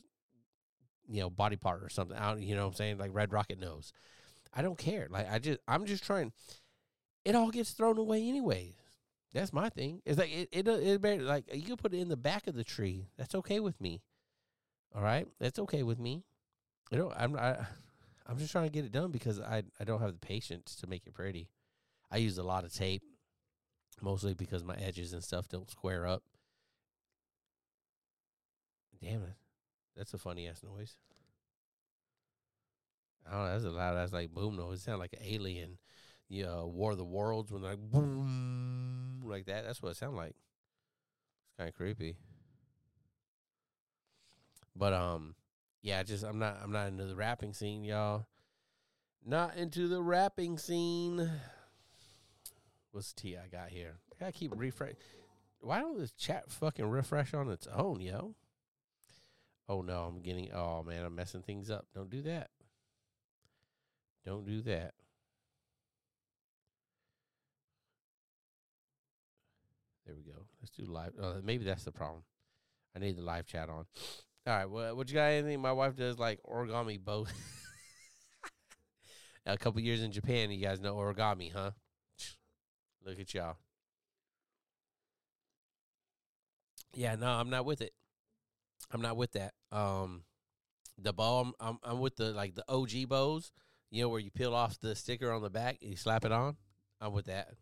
[1.12, 2.16] you know, body part or something.
[2.16, 3.92] I you know, what I'm saying like red rocket nose.
[4.54, 5.06] I don't care.
[5.10, 6.32] Like I just, I'm just trying.
[7.24, 8.74] It all gets thrown away anyways.
[9.34, 10.02] That's my thing.
[10.04, 12.54] It's like it, it, it, it like you can put it in the back of
[12.54, 13.06] the tree.
[13.16, 14.00] That's okay with me.
[14.94, 16.24] All right, that's okay with me.
[16.90, 17.56] You know, I'm, I,
[18.26, 20.86] I'm just trying to get it done because I, I don't have the patience to
[20.86, 21.48] make it pretty.
[22.10, 23.02] I use a lot of tape
[24.00, 26.22] mostly because my edges and stuff don't square up.
[29.00, 29.41] Damn it.
[29.96, 30.96] That's a funny ass noise.
[33.30, 34.80] Oh, that's a loud ass like boom noise.
[34.80, 35.78] It sounds like an alien.
[36.28, 39.64] You know, War of the Worlds when they're like boom like that.
[39.64, 40.34] That's what it sounds like.
[40.34, 42.16] It's kind of creepy.
[44.74, 45.34] But um,
[45.82, 48.26] yeah, just I'm not I'm not into the rapping scene, y'all.
[49.24, 51.30] Not into the rapping scene.
[52.90, 53.98] What's T I got here?
[54.12, 54.94] I gotta keep refresh.
[55.60, 58.34] Why don't this chat fucking refresh on its own, yo?
[59.72, 60.52] Oh no, I'm getting.
[60.52, 61.86] Oh man, I'm messing things up.
[61.94, 62.50] Don't do that.
[64.26, 64.92] Don't do that.
[70.04, 70.42] There we go.
[70.60, 71.12] Let's do live.
[71.18, 72.22] Uh, maybe that's the problem.
[72.94, 73.86] I need the live chat on.
[74.46, 74.68] All right.
[74.68, 75.28] Well, what you got?
[75.28, 75.62] Anything?
[75.62, 77.32] My wife does like origami boat.
[79.46, 81.70] a couple years in Japan, you guys know origami, huh?
[83.06, 83.56] Look at y'all.
[86.92, 87.94] Yeah, no, I'm not with it.
[88.92, 89.54] I'm not with that.
[89.70, 90.22] Um,
[90.98, 93.52] the ball, I'm, I'm, I'm with the like the OG bows.
[93.90, 96.32] You know where you peel off the sticker on the back and you slap it
[96.32, 96.56] on.
[97.00, 97.54] I'm with that.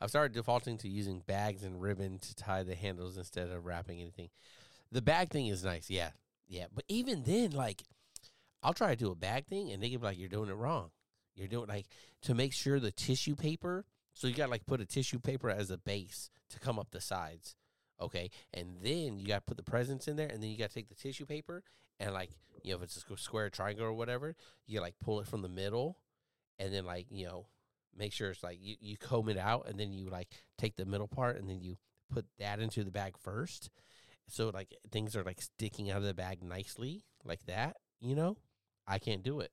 [0.00, 4.00] I've started defaulting to using bags and ribbon to tie the handles instead of wrapping
[4.00, 4.28] anything.
[4.92, 6.10] The bag thing is nice, yeah,
[6.46, 6.66] yeah.
[6.72, 7.82] But even then, like,
[8.62, 10.90] I'll try to do a bag thing, and they give like you're doing it wrong.
[11.34, 11.86] You're doing like
[12.22, 13.84] to make sure the tissue paper.
[14.14, 17.00] So you got like put a tissue paper as a base to come up the
[17.00, 17.54] sides,
[18.00, 20.68] okay, and then you got to put the presents in there, and then you got
[20.68, 21.62] to take the tissue paper
[21.98, 22.30] and like
[22.62, 24.34] you know if it's a square triangle or whatever,
[24.66, 25.98] you like pull it from the middle,
[26.58, 27.46] and then like you know
[27.96, 30.28] make sure it's like you, you comb it out and then you like
[30.58, 31.78] take the middle part and then you
[32.12, 33.70] put that into the bag first.
[34.28, 38.36] So like things are like sticking out of the bag nicely like that you know?
[38.86, 39.50] I can't do it.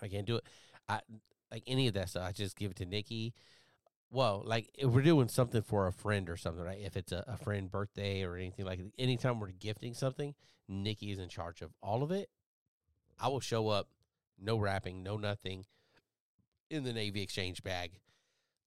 [0.00, 0.44] I can't do it.
[0.88, 1.00] I
[1.50, 3.32] like any of that stuff i just give it to nikki
[4.14, 7.24] well like if we're doing something for a friend or something right if it's a,
[7.26, 10.34] a friend birthday or anything like anytime we're gifting something
[10.68, 12.30] nikki is in charge of all of it
[13.20, 13.88] i will show up
[14.40, 15.64] no wrapping no nothing
[16.70, 17.92] in the Navy Exchange bag,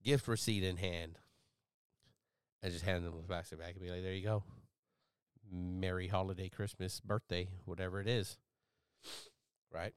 [0.03, 1.19] gift receipt in hand.
[2.63, 4.43] I just hand them the plastic bag and be like, there you go.
[5.51, 8.37] Merry holiday, Christmas, birthday, whatever it is.
[9.71, 9.93] Right?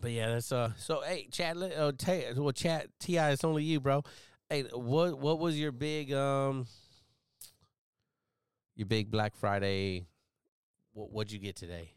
[0.00, 3.80] But yeah, that's uh so hey, chat uh t- well chat TI it's only you,
[3.80, 4.02] bro.
[4.48, 6.66] Hey, what what was your big um
[8.76, 10.06] your big Black Friday
[10.92, 11.92] what what'd you get today?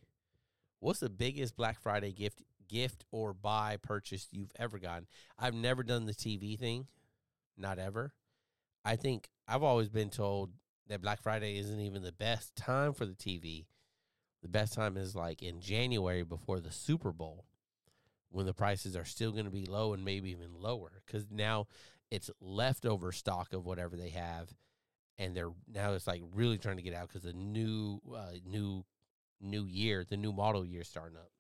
[0.80, 5.08] What's the biggest Black Friday gift gift or buy purchase you've ever gotten.
[5.38, 6.88] I've never done the TV thing,
[7.58, 8.14] not ever.
[8.86, 10.52] I think I've always been told
[10.88, 13.66] that Black Friday isn't even the best time for the TV.
[14.42, 17.46] The best time is like in January before the Super Bowl
[18.38, 21.68] when the prices are still going to be low and maybe even lower cuz now
[22.12, 24.54] it's leftover stock of whatever they have
[25.18, 28.86] and they're now it's like really trying to get out cuz the new uh, new
[29.40, 31.32] new year, the new model year starting up.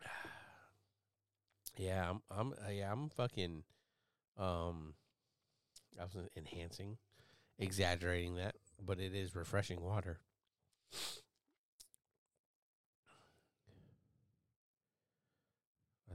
[1.78, 3.62] Yeah, I'm I'm uh, yeah, I'm fucking
[4.38, 4.94] um
[6.00, 6.96] I was enhancing,
[7.58, 10.20] exaggerating that, but it is refreshing water.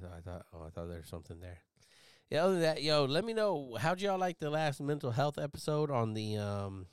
[0.03, 1.59] I thought oh I thought there was something there.
[2.29, 5.37] Yeah, other than that, yo, let me know how'd y'all like the last mental health
[5.37, 6.87] episode on the um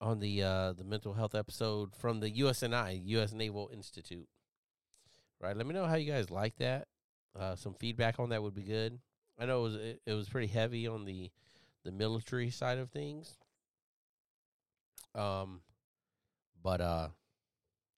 [0.00, 4.28] on the uh the mental health episode from the USNI, US Naval Institute
[5.40, 5.56] right?
[5.56, 6.86] Let me know how you guys like that.
[7.38, 8.98] Uh, some feedback on that would be good.
[9.38, 11.30] I know it was it, it was pretty heavy on the
[11.84, 13.36] the military side of things.
[15.14, 15.62] Um,
[16.62, 17.08] but uh,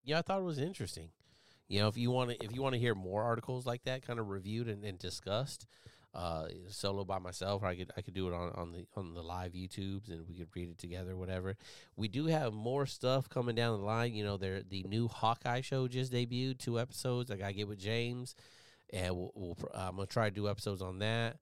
[0.04, 1.10] yeah, I thought it was interesting.
[1.72, 4.06] You know, if you want to if you want to hear more articles like that,
[4.06, 5.66] kind of reviewed and, and discussed,
[6.12, 7.62] uh, solo by myself.
[7.62, 10.28] Or I could I could do it on, on the on the live YouTubes and
[10.28, 11.56] we could read it together, whatever.
[11.96, 14.12] We do have more stuff coming down the line.
[14.12, 17.30] You know, there the new Hawkeye show just debuted, two episodes.
[17.30, 18.34] I gotta get with James,
[18.92, 21.38] and we'll, we'll I'm gonna try to do episodes on that.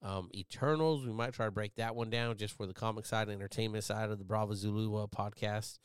[0.00, 3.28] Um, Eternals, we might try to break that one down just for the comic side,
[3.28, 5.80] entertainment side of the Bravo Zulu uh, podcast.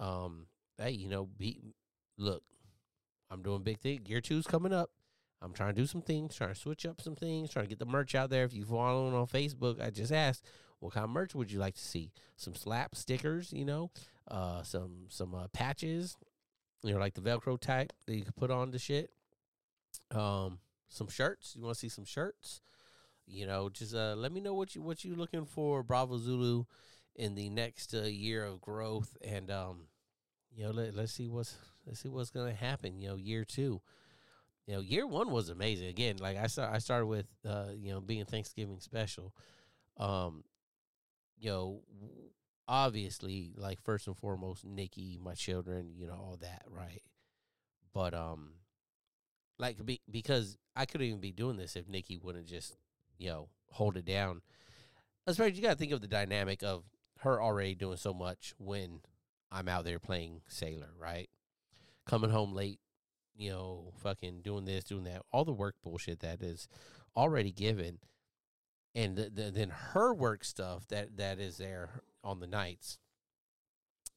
[0.00, 0.46] Um,
[0.78, 1.60] hey, you know, be
[2.18, 2.42] look,
[3.30, 4.00] I'm doing big thing.
[4.04, 4.90] Gear two's coming up.
[5.42, 7.78] I'm trying to do some things, trying to switch up some things, trying to get
[7.78, 8.44] the merch out there.
[8.44, 10.44] If you follow on Facebook, I just asked,
[10.80, 12.12] what kind of merch would you like to see?
[12.36, 13.90] Some slap stickers, you know,
[14.28, 16.16] uh, some some uh, patches,
[16.82, 19.10] you know, like the Velcro type that you could put on the shit.
[20.10, 20.58] Um,
[20.88, 21.54] some shirts.
[21.56, 22.60] You want to see some shirts?
[23.26, 26.64] You know, just uh, let me know what you what you looking for, Bravo Zulu,
[27.16, 29.88] in the next uh, year of growth, and um,
[30.54, 32.98] you know, let let's see what's let's see what's gonna happen.
[32.98, 33.80] You know, year two
[34.66, 35.86] you know, year one was amazing.
[35.86, 39.32] Again, like I start, I started with, uh, you know, being Thanksgiving special.
[39.96, 40.42] Um,
[41.38, 41.82] you know,
[42.66, 47.02] obviously, like first and foremost, Nikki, my children, you know, all that, right?
[47.94, 48.54] But um,
[49.58, 52.76] like be, because I couldn't even be doing this if Nikki wouldn't just,
[53.18, 54.42] you know, hold it down.
[55.28, 56.84] Especially, you got to think of the dynamic of
[57.20, 59.00] her already doing so much when
[59.52, 61.28] I'm out there playing sailor, right?
[62.06, 62.80] Coming home late
[63.38, 66.68] you know, fucking doing this, doing that, all the work bullshit that is
[67.14, 67.98] already given,
[68.94, 72.98] and the, the, then her work stuff that that is there on the nights.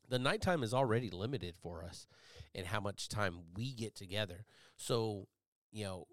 [0.10, 2.08] the nighttime is already limited for us
[2.56, 4.46] and how much time we get together.
[4.76, 5.28] So,
[5.72, 6.08] you know,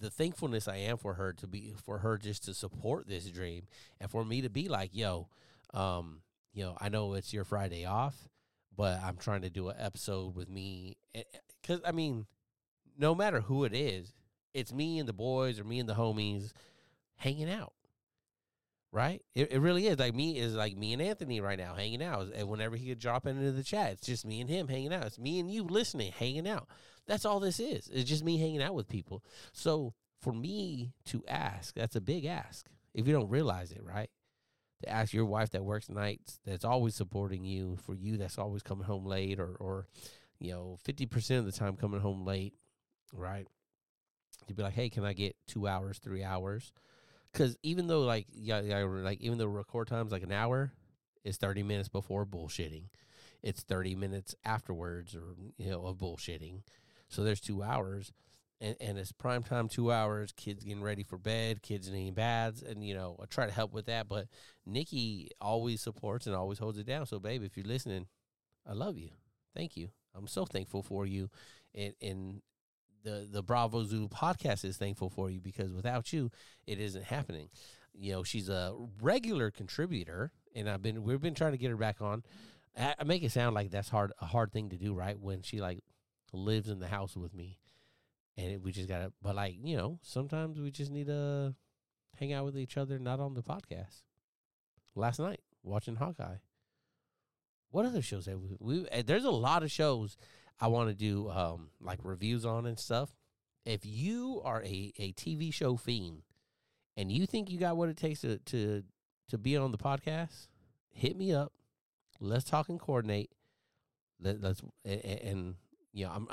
[0.00, 3.66] the thankfulness I am for her to be for her just to support this dream
[4.00, 5.28] and for me to be like, yo,
[5.74, 6.20] um,
[6.52, 8.28] you know, I know it's your Friday off,
[8.78, 12.26] but I'm trying to do an episode with me eh, eh, cuz I mean,
[12.96, 14.14] no matter who it is,
[14.54, 16.52] it's me and the boys or me and the homies
[17.16, 17.74] hanging out
[18.92, 19.22] right?
[19.34, 19.98] It, it really is.
[19.98, 22.28] Like me is like me and Anthony right now hanging out.
[22.34, 25.06] And whenever he could drop into the chat, it's just me and him hanging out.
[25.06, 26.68] It's me and you listening, hanging out.
[27.06, 27.88] That's all this is.
[27.92, 29.22] It's just me hanging out with people.
[29.52, 32.66] So for me to ask, that's a big ask.
[32.94, 34.10] If you don't realize it, right?
[34.82, 38.62] To ask your wife that works nights, that's always supporting you, for you that's always
[38.62, 39.86] coming home late, or or
[40.38, 42.54] you know, fifty percent of the time coming home late,
[43.12, 43.46] right?
[44.46, 46.72] To be like, hey, can I get two hours, three hours?
[47.32, 50.72] because even though like yeah, yeah like even though record time's like an hour
[51.24, 52.84] it's 30 minutes before bullshitting
[53.42, 56.62] it's 30 minutes afterwards or you know of bullshitting
[57.08, 58.12] so there's two hours
[58.60, 62.62] and, and it's prime time two hours kids getting ready for bed kids needing baths
[62.62, 64.26] and you know i try to help with that but
[64.66, 68.06] nikki always supports and always holds it down so babe if you're listening
[68.68, 69.10] i love you
[69.54, 71.30] thank you i'm so thankful for you
[71.74, 72.42] and and
[73.04, 76.30] the the Bravo Zulu podcast is thankful for you because without you,
[76.66, 77.48] it isn't happening.
[77.94, 81.76] You know, she's a regular contributor, and I've been we've been trying to get her
[81.76, 82.22] back on.
[82.76, 85.18] I make it sound like that's hard a hard thing to do, right?
[85.18, 85.82] When she like
[86.32, 87.58] lives in the house with me,
[88.38, 89.12] and it, we just gotta.
[89.20, 91.54] But like you know, sometimes we just need to
[92.18, 94.02] hang out with each other, not on the podcast.
[94.94, 96.36] Last night watching Hawkeye.
[97.70, 98.56] What other shows have we?
[98.58, 100.16] we eh, there's a lot of shows
[100.58, 103.10] I want to do um, like reviews on and stuff.
[103.66, 106.22] If you are a, a TV show fiend
[106.96, 108.82] and you think you got what it takes to to
[109.28, 110.48] to be on the podcast,
[110.90, 111.52] hit me up.
[112.20, 113.30] Let's talk and coordinate.
[114.20, 115.54] Let, us and, and,
[115.92, 116.28] you know I'm.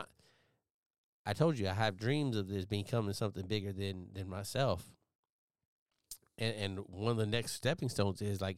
[1.26, 4.86] I told you I have dreams of this becoming something bigger than than myself.
[6.38, 8.58] And and one of the next stepping stones is like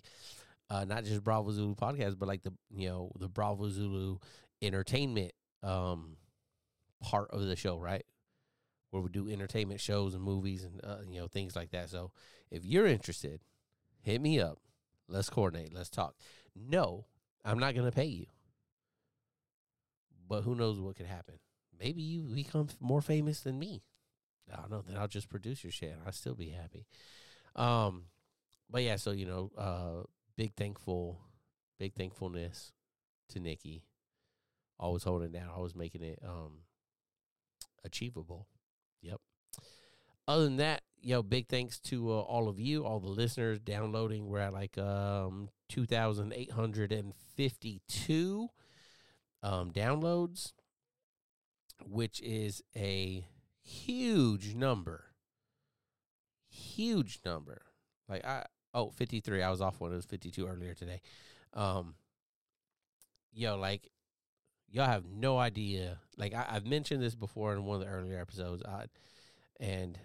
[0.70, 4.18] uh, not just Bravo Zulu podcast, but like the you know the Bravo Zulu
[4.62, 5.32] entertainment
[5.64, 6.18] um,
[7.02, 8.06] part of the show, right?
[8.92, 11.90] Where we do entertainment shows and movies and uh, you know things like that.
[11.90, 12.12] So
[12.52, 13.42] if you're interested,
[14.02, 14.60] hit me up.
[15.08, 15.74] Let's coordinate.
[15.74, 16.16] Let's talk.
[16.56, 17.06] No,
[17.46, 18.26] I'm not gonna pay you,
[20.28, 21.36] but who knows what could happen?
[21.80, 23.84] Maybe you become more famous than me.
[24.52, 24.84] I don't know.
[24.88, 25.96] Then I'll just produce your shit.
[26.06, 26.86] I'll still be happy.
[27.56, 28.04] Um,
[28.70, 28.96] but yeah.
[28.96, 30.04] So you know, uh,
[30.36, 31.20] big thankful,
[31.80, 32.72] big thankfulness
[33.30, 33.84] to Nikki
[34.80, 36.60] always holding down, always making it um
[37.84, 38.48] achievable.
[39.02, 39.20] Yep.
[40.28, 40.84] Other than that,
[41.16, 44.28] know, big thanks to uh, all of you, all the listeners downloading.
[44.28, 48.50] We're at like um 2,852
[49.44, 50.54] um downloads,
[51.86, 53.26] which is a
[53.62, 55.06] huge number.
[56.50, 57.62] Huge number.
[58.08, 59.44] Like I oh 53.
[59.44, 59.92] I was off one.
[59.92, 61.02] It was 52 earlier today.
[61.54, 61.96] Um
[63.34, 63.90] yo, like
[64.70, 66.00] y'all have no idea.
[66.18, 68.64] Like I, have mentioned this before in one of the earlier episodes.
[68.64, 68.86] I,
[69.60, 69.98] and,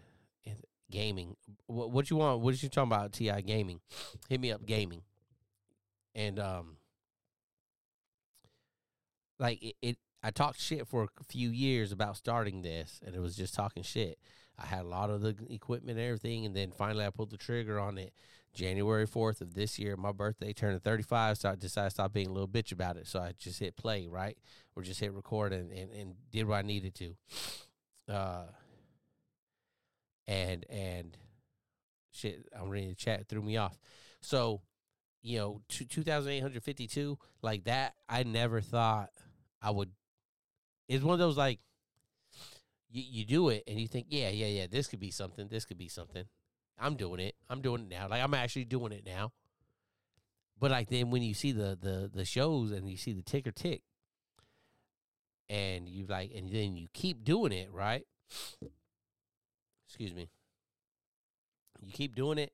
[0.46, 0.56] and
[0.90, 1.36] gaming.
[1.66, 2.40] What what you want?
[2.40, 3.12] What are you talking about?
[3.12, 3.80] Ti gaming.
[4.28, 5.02] Hit me up gaming.
[6.14, 6.76] And um,
[9.38, 13.20] like it, it I talked shit for a few years about starting this, and it
[13.20, 14.18] was just talking shit.
[14.58, 17.36] I had a lot of the equipment and everything, and then finally I pulled the
[17.36, 18.12] trigger on it
[18.54, 22.28] January 4th of this year, my birthday, turned 35, so I decided to stop being
[22.28, 23.06] a little bitch about it.
[23.06, 24.36] So I just hit play, right?
[24.76, 27.16] Or just hit record and, and, and did what I needed to.
[28.12, 28.44] Uh,
[30.26, 31.16] and, and
[32.10, 33.78] shit, I'm ready to chat, threw me off.
[34.20, 34.60] So,
[35.22, 39.10] you know, 2,852, like that, I never thought
[39.62, 39.90] I would.
[40.88, 41.60] It's one of those like,
[42.90, 45.64] you, you do it and you think, yeah, yeah, yeah, this could be something, this
[45.64, 46.24] could be something.
[46.78, 47.34] I'm doing it.
[47.48, 48.08] I'm doing it now.
[48.08, 49.32] Like I'm actually doing it now.
[50.58, 53.50] But like then when you see the the the shows and you see the ticker
[53.50, 53.82] tick,
[55.48, 58.04] and you like and then you keep doing it, right?
[59.88, 60.30] Excuse me.
[61.84, 62.52] You keep doing it,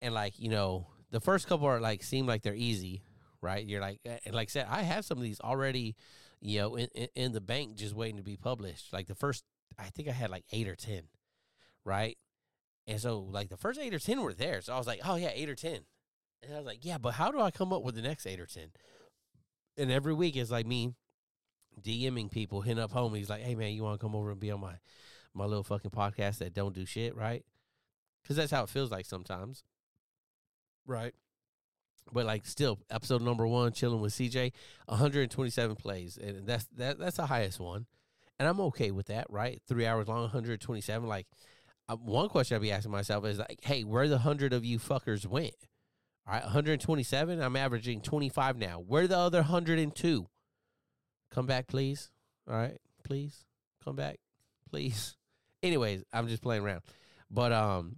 [0.00, 3.02] and like you know, the first couple are like seem like they're easy,
[3.42, 3.64] right?
[3.64, 5.94] You're like, eh, and like I said, I have some of these already,
[6.40, 8.92] you know, in, in, the bank just waiting to be published.
[8.92, 9.44] Like the first,
[9.78, 11.02] I think I had like eight or ten,
[11.84, 12.16] right?
[12.86, 14.60] And so, like, the first eight or 10 were there.
[14.60, 15.80] So I was like, oh, yeah, eight or 10.
[16.42, 18.38] And I was like, yeah, but how do I come up with the next eight
[18.38, 18.68] or 10?
[19.76, 20.94] And every week it's like me
[21.82, 24.50] DMing people, hitting up homies, like, hey, man, you want to come over and be
[24.50, 24.74] on my,
[25.34, 27.44] my little fucking podcast that don't do shit, right?
[28.22, 29.64] Because that's how it feels like sometimes,
[30.86, 31.14] right?
[32.12, 34.52] But like still episode number one chilling with cj
[34.86, 37.86] 127 plays and that's that that's the highest one.
[38.38, 39.60] And i'm okay with that right?
[39.66, 41.26] Three hours long 127 like
[41.88, 44.78] uh, one question i'd be asking myself is like hey where the 100 of you
[44.78, 45.54] fuckers went
[46.26, 48.82] all right 127 i'm averaging 25 now.
[48.86, 50.26] Where the other 102
[51.30, 52.10] come back please.
[52.48, 52.78] All right?
[53.02, 53.44] Please.
[53.84, 54.18] Come back.
[54.70, 55.16] Please.
[55.62, 56.82] Anyways i'm just playing around.
[57.30, 57.96] But um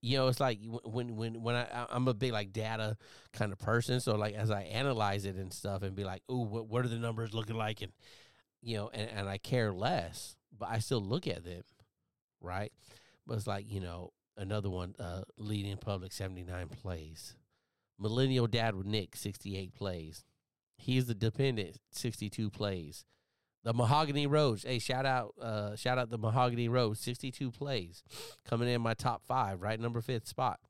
[0.00, 2.96] you know, it's like when when when I I'm a big like data
[3.32, 6.44] kind of person, so like as I analyze it and stuff, and be like, oh,
[6.44, 7.92] what what are the numbers looking like, and
[8.62, 11.62] you know, and and I care less, but I still look at them,
[12.40, 12.72] right?
[13.26, 17.34] But it's like you know another one, uh, leading public seventy nine plays,
[17.98, 20.24] millennial dad with Nick sixty eight plays,
[20.76, 23.04] he's the dependent sixty two plays.
[23.64, 24.62] The Mahogany Road.
[24.64, 26.96] Hey, shout out, uh, shout out the Mahogany Road.
[26.96, 28.04] Sixty-two plays,
[28.48, 30.60] coming in my top five, right number fifth spot.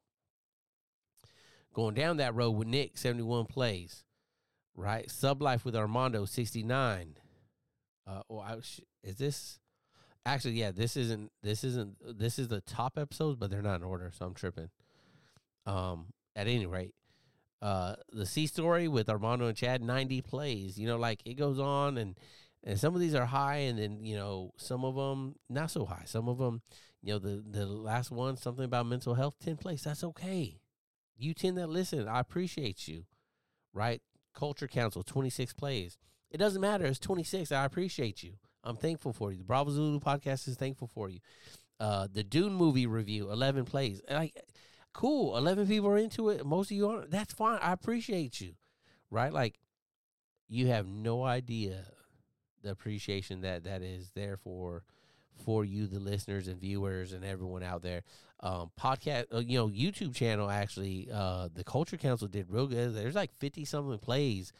[1.74, 4.04] Going down that road with Nick, seventy-one plays,
[4.74, 5.08] right.
[5.10, 7.16] Sub Life with Armando, sixty-nine.
[8.06, 8.56] Uh, oh, I,
[9.04, 9.60] is this?
[10.24, 11.30] Actually, yeah, this isn't.
[11.42, 12.18] This isn't.
[12.18, 14.70] This is the top episodes, but they're not in order, so I'm tripping.
[15.66, 16.94] Um, at any rate,
[17.60, 20.78] uh, the C Story with Armando and Chad, ninety plays.
[20.78, 22.18] You know, like it goes on and
[22.64, 25.84] and some of these are high, and then you know some of them not so
[25.84, 26.02] high.
[26.06, 26.62] Some of them,
[27.02, 29.82] you know, the the last one something about mental health, ten place.
[29.84, 30.60] That's okay.
[31.16, 33.04] You ten that listen, I appreciate you,
[33.72, 34.00] right?
[34.34, 35.98] Culture Council, twenty six plays.
[36.30, 36.86] It doesn't matter.
[36.86, 37.52] It's twenty six.
[37.52, 38.34] I appreciate you.
[38.64, 39.38] I'm thankful for you.
[39.38, 41.20] The Bravo Zulu podcast is thankful for you.
[41.80, 44.00] Uh, the Dune movie review, eleven plays.
[44.10, 44.36] Like,
[44.92, 45.36] cool.
[45.36, 46.44] Eleven people are into it.
[46.44, 47.06] Most of you are.
[47.06, 47.60] That's fine.
[47.62, 48.54] I appreciate you,
[49.10, 49.32] right?
[49.32, 49.58] Like,
[50.48, 51.84] you have no idea
[52.62, 54.82] the appreciation that that is there for
[55.44, 58.02] for you, the listeners and viewers and everyone out there.
[58.40, 62.94] Um, podcast, uh, you know, YouTube channel actually, uh, the Culture Council did real good.
[62.94, 64.52] There's like fifty something plays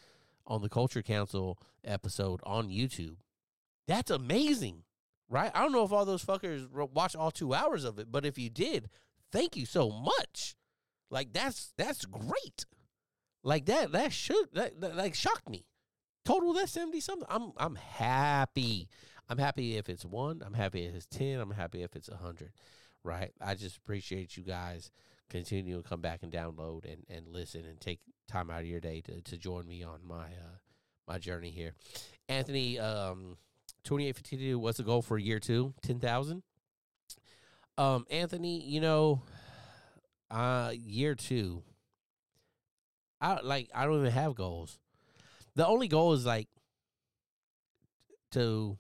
[0.47, 3.17] on the Culture Council episode on YouTube.
[3.87, 4.83] That's amazing,
[5.29, 5.51] right?
[5.55, 8.39] I don't know if all those fuckers watch all two hours of it, but if
[8.39, 8.89] you did,
[9.31, 10.57] thank you so much.
[11.11, 12.67] Like that's that's great.
[13.43, 15.65] Like that that should that, that like shocked me
[16.25, 17.27] total that's 70 something.
[17.31, 18.89] I'm I'm happy.
[19.29, 20.43] I'm happy if it's one.
[20.45, 21.41] I'm happy if it's 10.
[21.41, 22.53] I'm happy if it's 100.
[23.05, 23.33] Right?
[23.41, 24.91] I just appreciate you guys
[25.31, 28.81] continue to come back and download and, and listen and take time out of your
[28.81, 30.59] day to, to join me on my uh,
[31.07, 31.75] my journey here.
[32.29, 33.37] Anthony, um,
[33.85, 35.73] 2852, what's the goal for year two?
[35.83, 36.43] 10,000?
[37.79, 39.23] Um, Anthony, you know,
[40.31, 41.63] uh, year two,
[43.21, 44.79] I like, I don't even have goals.
[45.59, 46.47] The only goal is like
[48.31, 48.79] to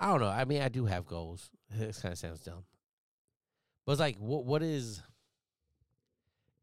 [0.00, 0.26] I don't know.
[0.26, 1.48] I mean, I do have goals.
[1.70, 2.64] This kind of sounds dumb,
[3.86, 5.00] but it's like what what is?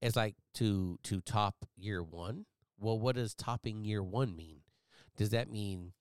[0.02, 2.48] It's like to to top year one.
[2.78, 4.60] Well, what does topping year one mean?
[5.16, 5.94] Does that mean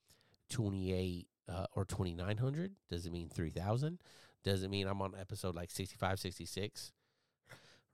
[0.51, 2.73] twenty eight uh, or twenty nine hundred?
[2.91, 4.01] Does it mean three thousand?
[4.43, 6.93] Does it mean I'm on episode like 65, 66?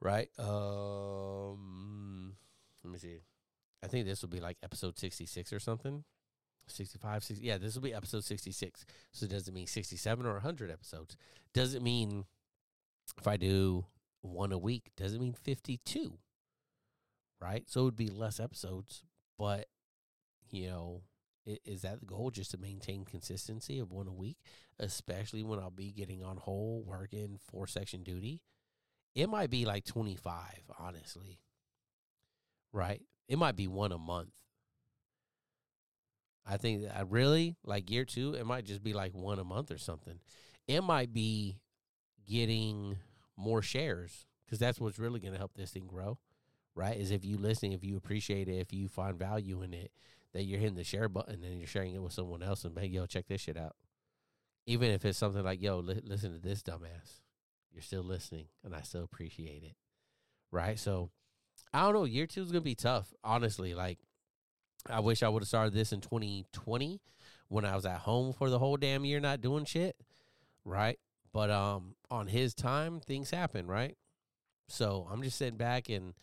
[0.01, 0.31] Right.
[0.39, 2.37] Um.
[2.83, 3.19] Let me see.
[3.85, 6.05] I think this will be like episode 66 or something.
[6.67, 7.47] 65, 60.
[7.47, 8.87] Yeah, this will be episode 66.
[9.13, 11.17] So does it mean 67 or 100 episodes?
[11.53, 12.25] Does it mean
[13.19, 13.85] if I do
[14.23, 16.19] one a week, does it mean 52?
[17.41, 17.65] Right?
[17.69, 19.05] So it would be less episodes,
[19.39, 19.67] but
[20.51, 21.03] you know,
[21.45, 24.39] is that the goal just to maintain consistency of one a week,
[24.79, 28.41] especially when I'll be getting on whole working four section duty?
[29.15, 31.41] It might be like 25, honestly.
[32.73, 33.03] Right?
[33.29, 34.31] It might be one a month.
[36.47, 38.35] I think I really like year two.
[38.35, 40.21] It might just be like one a month or something.
[40.69, 41.59] It might be
[42.29, 42.99] getting
[43.37, 46.19] more shares because that's what's really going to help this thing grow,
[46.75, 46.97] right?
[46.97, 49.91] Is if you listen, if you appreciate it, if you find value in it,
[50.33, 52.87] that you're hitting the share button and you're sharing it with someone else and hey,
[52.87, 53.77] yo, check this shit out.
[54.67, 57.21] Even if it's something like, yo, li- listen to this dumbass,
[57.73, 59.77] you're still listening, and I still appreciate it,
[60.51, 60.79] right?
[60.79, 61.11] So
[61.75, 62.05] I don't know.
[62.05, 63.75] Year two is gonna be tough, honestly.
[63.75, 63.99] Like,
[64.89, 67.01] I wish I would have started this in 2020
[67.49, 69.97] when I was at home for the whole damn year, not doing shit,
[70.65, 71.01] right?
[71.33, 73.97] But um, on his time, things happen, right?
[74.69, 76.15] So I'm just sitting back and,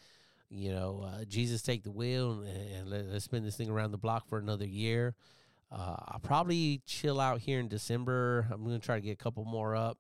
[0.50, 3.92] you know, uh, Jesus take the wheel and, and let, us spin this thing around
[3.92, 5.16] the block for another year.
[5.70, 8.48] Uh, I'll probably chill out here in December.
[8.52, 9.98] I'm gonna try to get a couple more up.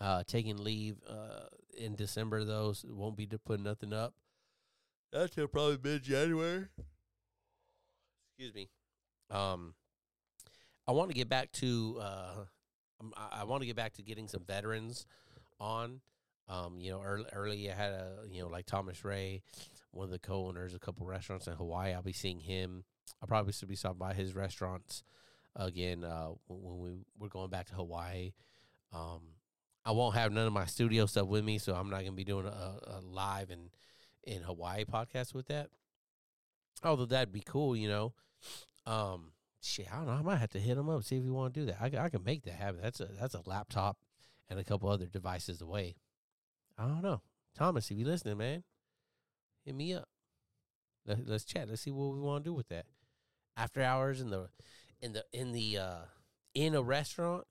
[0.00, 1.44] Uh, taking leave uh,
[1.76, 4.14] in December, though, so won't be to put nothing up.
[5.12, 6.66] That's till probably mid January.
[8.38, 8.68] Excuse me.
[9.30, 9.74] Um,
[10.86, 12.44] I want to get back to uh,
[13.16, 15.06] I, I want to get back to getting some veterans
[15.58, 16.00] on.
[16.48, 19.42] Um, you know, early, early I had a you know like Thomas Ray,
[19.92, 21.92] one of the co-owners, a couple restaurants in Hawaii.
[21.92, 22.84] I'll be seeing him.
[23.20, 25.04] I'll probably still be stopping by his restaurants
[25.56, 28.32] again uh, when we we're going back to Hawaii.
[28.92, 29.20] Um,
[29.84, 32.24] I won't have none of my studio stuff with me, so I'm not gonna be
[32.24, 33.70] doing a, a live in
[34.24, 35.68] in Hawaii podcast with that.
[36.82, 38.14] Although that'd be cool, you know.
[38.86, 40.12] Um, shit, I don't know.
[40.12, 41.78] I might have to hit him up see if he want to do that.
[41.80, 42.80] I, I can make that happen.
[42.82, 43.98] That's a that's a laptop
[44.48, 45.96] and a couple other devices away.
[46.78, 47.22] I don't know,
[47.54, 47.90] Thomas.
[47.90, 48.64] If you listening, man,
[49.64, 50.08] hit me up.
[51.06, 51.68] Let, let's chat.
[51.68, 52.86] Let's see what we want to do with that.
[53.56, 54.48] After hours in the
[55.00, 56.04] in the in the uh
[56.54, 57.44] in a restaurant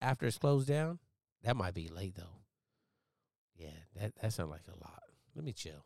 [0.00, 0.98] after it's closed down.
[1.44, 2.42] That might be late though.
[3.56, 5.02] Yeah, that that sounds like a lot.
[5.34, 5.84] Let me chill.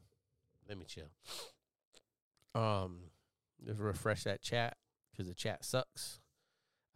[0.73, 1.11] Let me chill.
[2.55, 3.01] Um,
[3.63, 4.79] let's refresh that chat
[5.11, 6.19] because the chat sucks.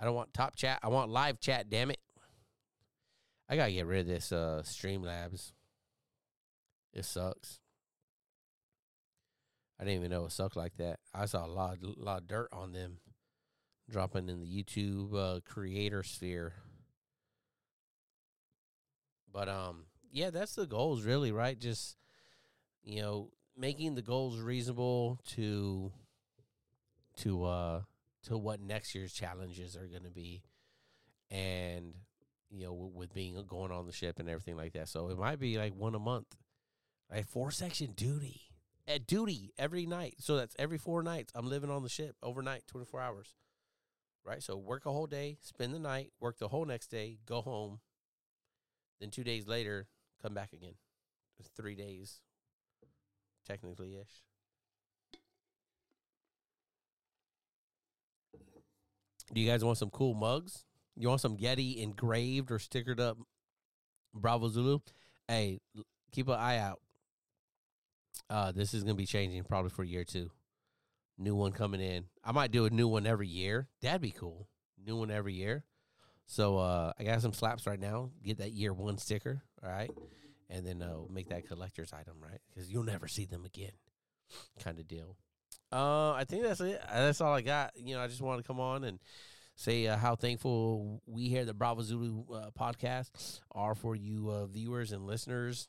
[0.00, 0.78] I don't want top chat.
[0.82, 1.68] I want live chat.
[1.68, 2.00] Damn it!
[3.50, 5.52] I gotta get rid of this uh Streamlabs.
[6.94, 7.60] It sucks.
[9.78, 10.98] I didn't even know it sucked like that.
[11.12, 13.00] I saw a lot, a lot of dirt on them
[13.90, 16.54] dropping in the YouTube uh, creator sphere.
[19.30, 21.58] But um, yeah, that's the goals, really, right?
[21.58, 21.98] Just
[22.86, 25.92] you know, making the goals reasonable to
[27.18, 27.80] to uh
[28.24, 30.42] to what next year's challenges are going to be,
[31.30, 31.94] and
[32.50, 34.88] you know, with being going on the ship and everything like that.
[34.88, 36.36] So it might be like one a month,
[37.10, 37.24] right?
[37.24, 38.42] Four section duty
[38.86, 40.16] at duty every night.
[40.20, 41.32] So that's every four nights.
[41.34, 43.34] I'm living on the ship overnight, 24 hours
[44.26, 44.42] right?
[44.42, 47.78] So work a whole day, spend the night, work the whole next day, go home.
[49.00, 49.86] Then two days later,
[50.20, 50.74] come back again.
[51.56, 52.20] three days,
[53.46, 54.22] technically ish.
[59.32, 60.64] Do you guys want some cool mugs?
[60.96, 63.18] You want some Getty engraved or stickered up
[64.14, 64.78] Bravo Zulu?
[65.28, 65.60] Hey,
[66.12, 66.80] keep an eye out.
[68.30, 70.30] Uh, this is gonna be changing probably for year two.
[71.18, 72.04] New one coming in.
[72.24, 73.68] I might do a new one every year.
[73.82, 74.48] That'd be cool.
[74.84, 75.64] New one every year.
[76.26, 78.10] So uh, I got some slaps right now.
[78.24, 79.90] Get that year one sticker, all right,
[80.48, 82.40] and then uh, make that collector's item, right?
[82.48, 83.72] Because you'll never see them again,
[84.62, 85.16] kind of deal.
[85.72, 86.80] Uh, I think that's it.
[86.92, 87.72] That's all I got.
[87.76, 89.00] You know, I just want to come on and
[89.56, 94.46] say uh, how thankful we here, the Bravo Zulu uh, podcast, are for you uh,
[94.46, 95.68] viewers and listeners.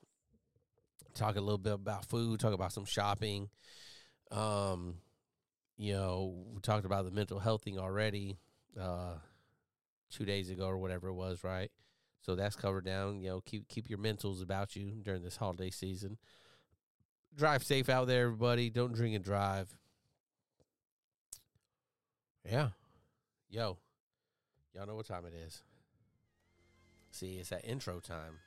[1.16, 2.40] Talk a little bit about food.
[2.40, 3.50] Talk about some shopping.
[4.30, 4.96] Um,
[5.78, 8.38] you know, we talked about the mental health thing already
[8.80, 9.16] uh,
[10.12, 11.72] two days ago or whatever it was, right?
[12.22, 13.22] So that's covered down.
[13.22, 16.18] You know, keep keep your mentals about you during this holiday season.
[17.36, 18.70] Drive safe out there, everybody.
[18.70, 19.74] Don't drink and drive.
[22.44, 22.70] Yeah.
[23.50, 23.78] Yo.
[24.74, 25.62] Y'all know what time it is.
[27.12, 28.40] See, it's that intro time.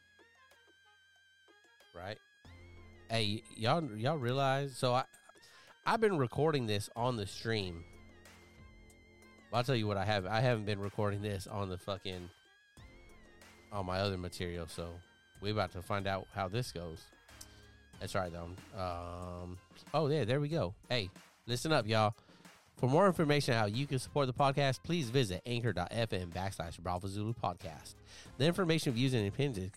[1.97, 2.19] Right?
[3.11, 5.05] Hey, y'all y'all realize so I
[5.85, 7.85] I've been recording this on the stream.
[9.53, 10.27] I'll tell you what I have.
[10.27, 12.31] I haven't been recording this on the fucking
[13.73, 14.89] on my other material, so
[15.41, 17.03] we're about to find out how this goes.
[18.01, 18.51] That's right though.
[18.81, 19.59] Um,
[19.93, 20.75] oh yeah, there we go.
[20.89, 21.11] Hey,
[21.47, 22.15] listen up, y'all.
[22.77, 27.09] For more information on how you can support the podcast, please visit anchor.fm backslash Bravo
[27.09, 27.95] Zulu podcast.
[28.39, 29.71] The information, views, and opinions,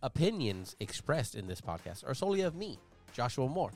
[0.00, 2.78] opinions expressed in this podcast are solely of me,
[3.12, 3.72] Joshua Moore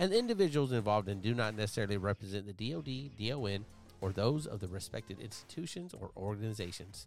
[0.00, 3.66] and the individuals involved and do not necessarily represent the DoD, DON,
[4.00, 7.06] or those of the respected institutions or organizations.